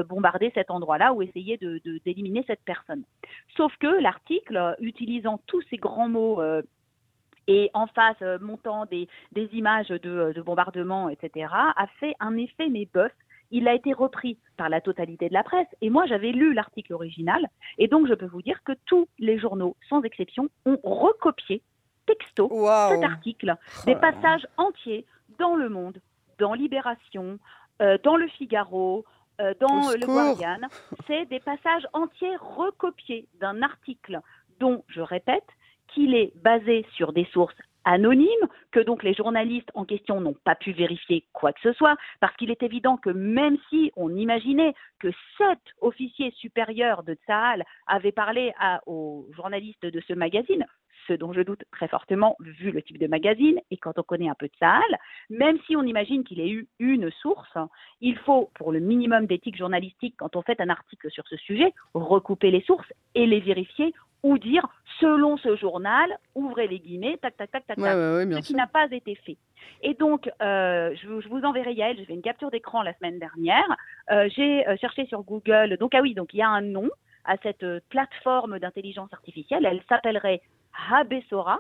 bombarder 0.07 0.51
cet 0.53 0.71
endroit-là 0.71 1.13
ou 1.13 1.21
essayer 1.21 1.57
d'éliminer 1.57 2.43
cette 2.47 2.63
personne. 2.63 3.03
Sauf 3.55 3.75
que 3.77 3.87
l'article, 4.01 4.75
utilisant 4.79 5.39
tous 5.47 5.61
ces 5.69 5.77
grands 5.77 6.09
mots 6.09 6.41
et 7.47 7.69
en 7.73 7.87
face 7.87 8.21
montant 8.41 8.85
des, 8.85 9.07
images 9.53 9.89
de, 9.89 10.33
de 10.33 10.41
bombardement, 10.41 11.09
etc., 11.09 11.47
a 11.51 11.87
fait 11.99 12.15
un 12.19 12.37
effet 12.37 12.69
mais 12.69 12.85
il 13.51 13.67
a 13.67 13.73
été 13.73 13.93
repris 13.93 14.37
par 14.57 14.69
la 14.69 14.81
totalité 14.81 15.29
de 15.29 15.33
la 15.33 15.43
presse. 15.43 15.67
Et 15.81 15.89
moi, 15.89 16.05
j'avais 16.05 16.31
lu 16.31 16.53
l'article 16.53 16.93
original. 16.93 17.47
Et 17.77 17.87
donc, 17.87 18.07
je 18.07 18.13
peux 18.13 18.25
vous 18.25 18.41
dire 18.41 18.63
que 18.63 18.73
tous 18.85 19.07
les 19.19 19.39
journaux, 19.39 19.75
sans 19.89 20.01
exception, 20.03 20.49
ont 20.65 20.79
recopié 20.83 21.61
texto 22.05 22.49
cet 22.89 23.03
article. 23.03 23.55
Des 23.85 23.95
passages 23.95 24.47
entiers 24.57 25.05
dans 25.39 25.55
Le 25.55 25.69
Monde, 25.69 25.99
dans 26.39 26.53
Libération, 26.53 27.39
euh, 27.81 27.97
dans 28.03 28.15
Le 28.15 28.27
Figaro, 28.27 29.05
euh, 29.41 29.53
dans 29.59 29.89
Le 29.91 30.05
Guardian. 30.05 30.59
C'est 31.07 31.25
des 31.25 31.39
passages 31.39 31.87
entiers 31.93 32.35
recopiés 32.37 33.27
d'un 33.39 33.61
article 33.61 34.21
dont, 34.59 34.83
je 34.87 35.01
répète, 35.01 35.47
qu'il 35.87 36.13
est 36.15 36.33
basé 36.37 36.85
sur 36.95 37.13
des 37.13 37.25
sources 37.31 37.55
anonyme, 37.85 38.27
que 38.71 38.79
donc 38.79 39.03
les 39.03 39.13
journalistes 39.13 39.71
en 39.73 39.85
question 39.85 40.19
n'ont 40.19 40.35
pas 40.43 40.55
pu 40.55 40.71
vérifier 40.73 41.25
quoi 41.33 41.53
que 41.53 41.61
ce 41.61 41.73
soit, 41.73 41.95
parce 42.19 42.35
qu'il 42.35 42.51
est 42.51 42.63
évident 42.63 42.97
que 42.97 43.11
même 43.11 43.57
si 43.69 43.91
on 43.95 44.13
imaginait 44.15 44.73
que 44.99 45.09
sept 45.37 45.59
officiers 45.81 46.31
supérieurs 46.31 47.03
de 47.03 47.13
Tsahal 47.13 47.63
avaient 47.87 48.11
parlé 48.11 48.53
aux 48.85 49.27
journalistes 49.35 49.85
de 49.85 50.01
ce 50.07 50.13
magazine, 50.13 50.65
ce 51.07 51.13
dont 51.13 51.33
je 51.33 51.41
doute 51.41 51.63
très 51.71 51.87
fortement 51.87 52.35
vu 52.39 52.71
le 52.71 52.81
type 52.81 52.97
de 52.97 53.07
magazine 53.07 53.59
et 53.71 53.77
quand 53.77 53.97
on 53.99 54.03
connaît 54.03 54.29
un 54.29 54.35
peu 54.35 54.47
de 54.47 54.53
Tsahal, 54.53 54.97
même 55.29 55.57
si 55.65 55.75
on 55.75 55.83
imagine 55.83 56.23
qu'il 56.23 56.39
ait 56.39 56.49
eu 56.49 56.67
une 56.79 57.11
source, 57.11 57.57
il 58.01 58.17
faut, 58.17 58.49
pour 58.55 58.71
le 58.71 58.79
minimum 58.79 59.27
d'éthique 59.27 59.57
journalistique, 59.57 60.15
quand 60.17 60.35
on 60.35 60.41
fait 60.41 60.59
un 60.59 60.69
article 60.69 61.11
sur 61.11 61.27
ce 61.27 61.37
sujet, 61.37 61.73
recouper 61.93 62.51
les 62.51 62.61
sources 62.61 62.91
et 63.13 63.25
les 63.25 63.39
vérifier 63.39 63.93
ou 64.25 64.39
dire 64.39 64.67
selon 64.99 65.37
ce 65.37 65.55
journal, 65.55 66.17
ouvrez 66.33 66.67
les 66.67 66.79
guillemets, 66.79 67.17
tac, 67.21 67.37
tac, 67.37 67.51
tac, 67.51 67.67
tac, 67.67 67.77
tac, 67.77 67.93
ce 67.93 68.39
qui 68.39 68.55
n'a 68.55 68.65
pas 68.65 68.87
été 68.91 69.13
fait. 69.23 69.37
Et 69.83 69.93
donc, 69.93 70.27
euh, 70.41 70.95
je, 70.95 71.27
vous 71.29 71.41
enverrai 71.43 71.73
Yael, 71.73 71.95
j'ai 71.97 72.05
fait 72.05 72.13
une 72.13 72.23
capture 72.23 72.49
d'écran 72.49 72.81
la 72.81 72.95
semaine 72.95 73.19
dernière. 73.19 73.67
Euh, 74.09 74.27
j'ai 74.35 74.67
euh, 74.67 74.75
cherché 74.81 75.05
sur 75.05 75.21
Google, 75.21 75.77
donc 75.79 75.93
ah 75.93 76.01
oui, 76.01 76.15
donc 76.15 76.33
il 76.33 76.37
y 76.37 76.41
a 76.41 76.49
un 76.49 76.61
nom 76.61 76.89
à 77.23 77.35
cette 77.43 77.65
plateforme 77.89 78.57
d'intelligence 78.57 79.13
artificielle. 79.13 79.63
Elle 79.63 79.81
s'appellerait 79.87 80.41
Habesora. 80.91 81.59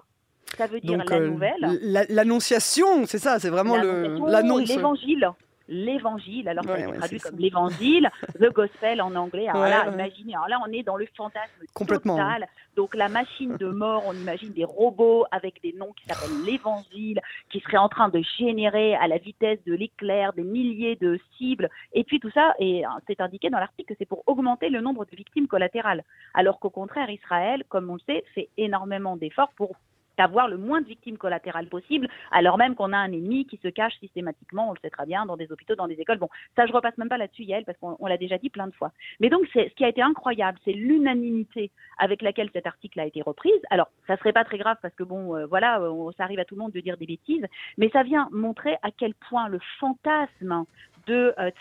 Ça 0.57 0.65
veut 0.65 0.79
dire 0.79 1.03
la 1.07 1.19
nouvelle. 1.19 2.07
L'annonciation, 2.09 3.05
c'est 3.05 3.19
ça, 3.19 3.37
c'est 3.37 3.49
vraiment 3.49 3.77
l'annonce. 3.77 4.69
L'évangile 4.69 5.29
l'évangile, 5.67 6.47
alors 6.47 6.65
ouais, 6.65 6.97
traduit 6.97 7.19
comme 7.19 7.37
l'évangile, 7.37 8.09
the 8.39 8.51
gospel 8.53 9.01
en 9.01 9.15
anglais. 9.15 9.47
Alors 9.47 9.63
là, 9.63 9.89
imaginez, 9.91 10.35
alors 10.35 10.47
là, 10.47 10.59
on 10.67 10.71
est 10.71 10.83
dans 10.83 10.97
le 10.97 11.07
fantasme 11.15 11.51
Complètement. 11.73 12.15
total. 12.15 12.47
Donc 12.75 12.93
la 12.95 13.09
machine 13.09 13.55
de 13.57 13.67
mort, 13.67 14.03
on 14.05 14.13
imagine 14.13 14.51
des 14.51 14.65
robots 14.65 15.25
avec 15.31 15.61
des 15.61 15.73
noms 15.73 15.93
qui 15.93 16.05
s'appellent 16.05 16.43
l'évangile, 16.45 17.21
qui 17.49 17.59
seraient 17.61 17.77
en 17.77 17.89
train 17.89 18.09
de 18.09 18.21
générer 18.37 18.95
à 18.95 19.07
la 19.07 19.17
vitesse 19.17 19.59
de 19.65 19.73
l'éclair 19.73 20.33
des 20.33 20.43
milliers 20.43 20.95
de 20.97 21.19
cibles. 21.37 21.69
Et 21.93 22.03
puis 22.03 22.19
tout 22.19 22.31
ça, 22.31 22.53
et 22.59 22.83
hein, 22.83 22.97
c'est 23.07 23.21
indiqué 23.21 23.49
dans 23.49 23.59
l'article 23.59 23.93
que 23.93 23.97
c'est 23.97 24.05
pour 24.05 24.23
augmenter 24.27 24.69
le 24.69 24.81
nombre 24.81 25.05
de 25.05 25.15
victimes 25.15 25.47
collatérales. 25.47 26.03
Alors 26.33 26.59
qu'au 26.59 26.69
contraire, 26.69 27.09
Israël, 27.09 27.63
comme 27.69 27.89
on 27.89 27.95
le 27.95 28.01
sait, 28.05 28.23
fait 28.33 28.49
énormément 28.57 29.15
d'efforts 29.15 29.51
pour 29.55 29.75
d'avoir 30.17 30.47
le 30.47 30.57
moins 30.57 30.81
de 30.81 30.87
victimes 30.87 31.17
collatérales 31.17 31.67
possible, 31.67 32.07
alors 32.31 32.57
même 32.57 32.75
qu'on 32.75 32.93
a 32.93 32.97
un 32.97 33.11
ennemi 33.11 33.45
qui 33.45 33.57
se 33.57 33.67
cache 33.67 33.97
systématiquement, 33.99 34.69
on 34.69 34.73
le 34.73 34.79
sait 34.81 34.89
très 34.89 35.05
bien, 35.05 35.25
dans 35.25 35.37
des 35.37 35.51
hôpitaux, 35.51 35.75
dans 35.75 35.87
des 35.87 35.99
écoles. 35.99 36.17
Bon, 36.17 36.29
ça 36.55 36.65
je 36.65 36.73
repasse 36.73 36.97
même 36.97 37.09
pas 37.09 37.17
là-dessus, 37.17 37.43
Yael, 37.43 37.65
parce 37.65 37.77
qu'on 37.77 38.05
l'a 38.05 38.17
déjà 38.17 38.37
dit 38.37 38.49
plein 38.49 38.67
de 38.67 38.73
fois. 38.73 38.91
Mais 39.19 39.29
donc, 39.29 39.45
ce 39.53 39.73
qui 39.73 39.83
a 39.83 39.89
été 39.89 40.01
incroyable, 40.01 40.57
c'est 40.65 40.73
l'unanimité 40.73 41.71
avec 41.97 42.21
laquelle 42.21 42.49
cet 42.53 42.67
article 42.67 42.99
a 42.99 43.05
été 43.05 43.21
reprise. 43.21 43.61
Alors, 43.69 43.89
ça 44.07 44.17
serait 44.17 44.33
pas 44.33 44.43
très 44.43 44.57
grave 44.57 44.77
parce 44.81 44.93
que 44.95 45.03
bon, 45.03 45.35
euh, 45.35 45.45
voilà, 45.45 45.79
euh, 45.79 46.11
ça 46.17 46.23
arrive 46.23 46.39
à 46.39 46.45
tout 46.45 46.55
le 46.55 46.61
monde 46.61 46.71
de 46.71 46.79
dire 46.79 46.97
des 46.97 47.05
bêtises, 47.05 47.45
mais 47.77 47.89
ça 47.89 48.03
vient 48.03 48.27
montrer 48.31 48.77
à 48.81 48.91
quel 48.91 49.13
point 49.13 49.47
le 49.47 49.59
fantasme 49.79 50.65
de 51.07 51.33
euh, 51.39 51.51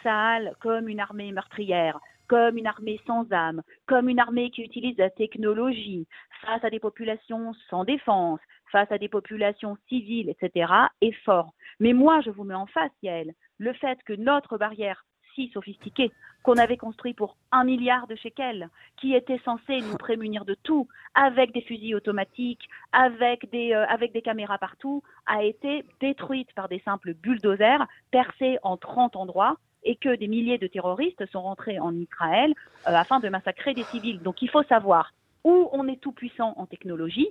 comme 0.61 0.89
une 0.89 1.01
armée 1.01 1.33
meurtrière, 1.33 1.99
comme 2.35 2.59
une 2.59 2.67
armée 2.67 3.00
sans 3.07 3.31
âme, 3.31 3.62
comme 3.87 4.09
une 4.09 4.19
armée 4.19 4.50
qui 4.50 4.62
utilise 4.62 4.99
la 4.99 5.09
technologie 5.09 6.09
face 6.45 6.64
à 6.64 6.71
des 6.71 6.81
populations 6.81 7.55
sans 7.71 7.85
défense, 7.85 8.41
face 8.73 8.91
à 8.91 8.99
des 8.99 9.09
populations 9.09 9.79
civiles, 9.88 10.29
etc., 10.29 10.73
est 11.00 11.14
fort. 11.25 11.53
Mais 11.79 11.93
moi, 11.93 12.23
je 12.23 12.31
vous 12.31 12.43
mets 12.43 12.55
en 12.55 12.67
face, 12.67 12.91
Yael, 13.05 13.35
le 13.59 13.73
fait 13.75 14.00
que 14.05 14.14
notre 14.14 14.59
barrière 14.59 15.05
si 15.37 15.49
sophistiquée, 15.55 16.11
qu'on 16.43 16.57
avait 16.57 16.76
construit 16.76 17.14
pour 17.14 17.37
un 17.53 17.62
milliard 17.62 18.09
de 18.09 18.17
shekels, 18.17 18.69
qui 19.00 19.14
était 19.14 19.41
censé 19.45 19.81
nous 19.81 19.97
prémunir 19.97 20.45
de 20.45 20.55
tout, 20.62 20.88
avec 21.14 21.53
des 21.53 21.62
fusils 21.62 21.95
automatiques, 21.95 22.69
avec 22.93 23.49
des, 23.50 23.73
euh, 23.73 23.87
avec 23.87 24.12
des 24.12 24.23
caméras 24.23 24.59
partout, 24.59 25.03
a 25.26 25.45
été 25.45 25.85
détruite 26.00 26.53
par 26.55 26.69
des 26.69 26.81
simples 26.85 27.14
bulldozers 27.14 27.87
percés 28.11 28.59
en 28.62 28.76
30 28.76 29.14
endroits 29.14 29.57
et 29.85 29.97
que 29.97 30.17
des 30.17 30.29
milliers 30.29 30.59
de 30.59 30.67
terroristes 30.67 31.25
sont 31.31 31.43
rentrés 31.43 31.79
en 31.79 31.95
Israël 31.95 32.55
euh, 32.87 32.93
afin 32.93 33.21
de 33.21 33.29
massacrer 33.29 33.75
des 33.75 33.85
civils. 33.85 34.21
Donc 34.23 34.43
il 34.43 34.50
faut 34.50 34.62
savoir 34.64 35.12
où 35.45 35.69
on 35.73 35.87
est 35.88 36.00
tout 36.00 36.12
puissant 36.12 36.55
en 36.57 36.67
technologie, 36.67 37.29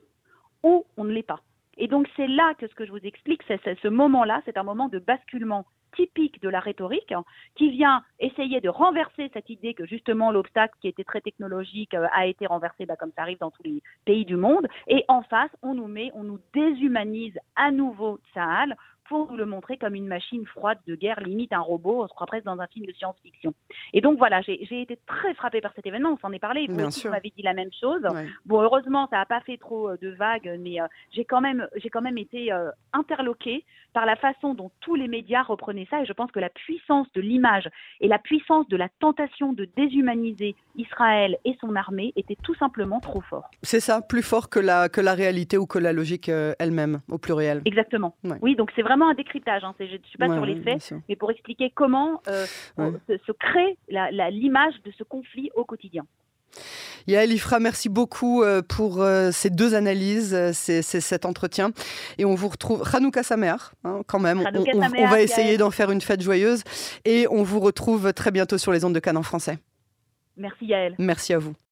où 0.62 0.86
on 0.98 1.04
ne 1.04 1.12
l'est 1.12 1.24
pas. 1.24 1.42
Et 1.78 1.88
donc 1.88 2.08
c'est 2.16 2.28
là 2.28 2.54
que 2.56 2.68
ce 2.68 2.76
que 2.76 2.86
je 2.86 2.92
vous 2.92 3.04
explique, 3.04 3.42
c'est 3.48 3.60
ce 3.82 3.88
moment-là, 3.88 4.42
c'est 4.46 4.58
un 4.58 4.64
moment 4.64 4.90
de 4.90 5.00
basculement 5.00 5.66
typique 5.96 6.42
de 6.42 6.50
la 6.50 6.60
rhétorique 6.60 7.12
hein, 7.12 7.24
qui 7.56 7.70
vient 7.70 8.04
essayer 8.20 8.62
de 8.62 8.70
renverser 8.70 9.30
cette 9.34 9.50
idée 9.50 9.74
que 9.74 9.86
justement 9.86 10.32
l'obstacle 10.32 10.74
qui 10.82 10.88
était 10.88 11.04
très 11.04 11.22
technologique 11.22 11.94
euh, 11.94 12.08
a 12.14 12.26
été 12.26 12.46
renversé 12.46 12.86
bah, 12.86 12.96
comme 12.96 13.12
ça 13.16 13.22
arrive 13.22 13.40
dans 13.40 13.52
tous 13.52 13.64
les 13.64 13.82
pays 14.06 14.26
du 14.26 14.36
monde. 14.36 14.68
Et 14.88 15.06
en 15.08 15.22
face, 15.24 15.52
on 15.62 15.76
nous 15.76 15.88
met, 15.88 16.12
on 16.16 16.24
nous 16.24 16.40
déshumanise 16.54 17.38
à 17.56 17.72
nouveau 17.72 18.20
Tsahal 18.34 18.76
pour 19.08 19.32
nous 19.32 19.38
le 19.38 19.46
montrer 19.46 19.78
comme 19.78 19.96
une 19.96 20.08
machine 20.08 20.46
froide 20.46 20.78
de 20.88 20.96
guerre, 20.96 21.20
limite 21.22 21.54
un 21.54 21.60
robot, 21.60 22.04
on 22.04 22.08
se 22.08 22.14
croit 22.14 22.28
presque 22.28 22.46
dans 22.46 22.60
un 22.60 22.68
film 22.68 22.86
de 22.86 22.94
science-fiction. 22.94 23.54
Et 23.94 24.02
donc 24.02 24.18
voilà, 24.18 24.42
j'ai 24.42 24.82
été 24.82 24.98
très 25.06 25.34
frappée 25.34 25.62
par 25.62 25.74
cet 25.76 25.86
événement, 25.86 26.12
on 26.12 26.18
s'en 26.18 26.32
est 26.32 26.40
parlé, 26.40 26.68
vous, 26.68 26.76
vous 26.76 27.10
m'avez 27.10 27.34
dit 27.36 27.44
la 27.44 27.54
même 27.54 27.72
chose. 27.80 28.02
Bon, 28.46 28.62
heureusement, 28.62 29.08
ça 29.10 29.18
n'a 29.18 29.26
pas 29.26 29.42
fait 29.42 29.58
trop 29.58 29.90
euh, 29.90 29.98
de 30.02 30.10
vagues, 30.10 30.58
mais 30.60 30.82
euh, 30.82 30.88
j'ai 31.12 31.26
quand, 31.26 31.42
même, 31.42 31.68
quand 31.92 32.02
même 32.02 32.18
été 32.18 32.52
euh, 32.52 32.70
interloquée 32.94 33.66
par 33.94 34.06
la 34.06 34.16
façon 34.16 34.54
dont 34.54 34.72
tous 34.80 34.96
les 34.96 35.08
médias 35.08 35.44
reprenaient 35.44 35.88
ça, 35.90 36.02
et 36.02 36.06
je 36.06 36.14
pense 36.14 36.32
que 36.32 36.40
la 36.40 36.50
puissance 36.50 37.08
de 37.14 37.22
l'image 37.22 37.70
et 38.02 38.08
la 38.08 38.20
puissance 38.20 38.68
de 38.68 38.78
la 38.78 38.90
tentation 39.00 39.54
de 39.54 39.68
déshumaniser 39.78 40.56
Israël 40.76 41.38
et 41.46 41.56
son 41.62 41.76
armée 41.76 42.14
était 42.16 42.38
tout 42.42 42.56
simplement 42.56 43.00
trop 43.00 43.22
fort. 43.22 43.50
C'est 43.62 43.80
ça, 43.80 44.02
plus 44.02 44.24
fort 44.24 44.50
que 44.50 44.60
la, 44.60 44.90
que 44.90 45.02
la 45.02 45.14
réalité 45.14 45.58
ou 45.58 45.68
que 45.68 45.78
la 45.78 45.94
logique 45.94 46.30
elle-même, 46.30 47.02
au 47.12 47.20
pluriel. 47.20 47.62
Exactement. 47.66 48.16
Oui, 48.42 48.56
donc 48.56 48.72
c'est 48.76 48.82
vraiment 48.82 48.93
vraiment 48.94 49.10
un 49.10 49.14
décryptage. 49.14 49.64
Hein. 49.64 49.74
Je 49.80 49.86
ne 49.86 50.04
suis 50.04 50.18
pas 50.18 50.28
sur 50.28 50.46
les 50.46 50.62
faits, 50.62 50.94
mais 51.10 51.16
pour 51.16 51.32
expliquer 51.32 51.72
comment 51.74 52.22
euh, 52.28 52.46
se, 53.08 53.32
crée 53.32 53.78
l'image 53.90 54.76
de 54.86 54.92
ce 54.98 55.04
conflit 55.04 55.50
au 55.56 55.66
quotidien. 55.66 56.06
Yael 57.08 57.34
Ifra, 57.34 57.60
merci 57.60 57.90
beaucoup 57.90 58.44
euh, 58.44 58.62
pour 58.62 59.02
euh, 59.02 59.32
ces 59.32 59.50
deux 59.50 59.74
analyses, 59.74 60.52
c'est 60.54 60.82
cet 60.84 61.26
entretien. 61.26 61.72
Et 62.18 62.26
on 62.26 62.36
vous 62.36 62.48
retrouve. 62.48 62.84
Hanouka 62.94 63.24
Samer, 63.24 63.56
hein, 63.84 64.02
quand 64.08 64.20
même. 64.20 64.40
On, 64.40 65.08
va 65.08 65.22
essayer 65.22 65.58
d'en 65.58 65.72
faire 65.72 65.92
une 65.92 66.02
fête 66.02 66.22
joyeuse. 66.22 66.64
Et 67.04 67.26
on 67.32 67.44
vous 67.44 67.60
retrouve 67.60 68.14
très 68.14 68.32
bientôt 68.32 68.58
sur 68.58 68.72
les 68.72 68.86
ondes 68.86 68.94
de 68.94 69.00
Cannes 69.00 69.18
en 69.18 69.24
français. 69.24 69.58
Merci 70.38 70.66
Yael. 70.68 70.96
Merci 71.00 71.34
à 71.34 71.40
vous. 71.40 71.56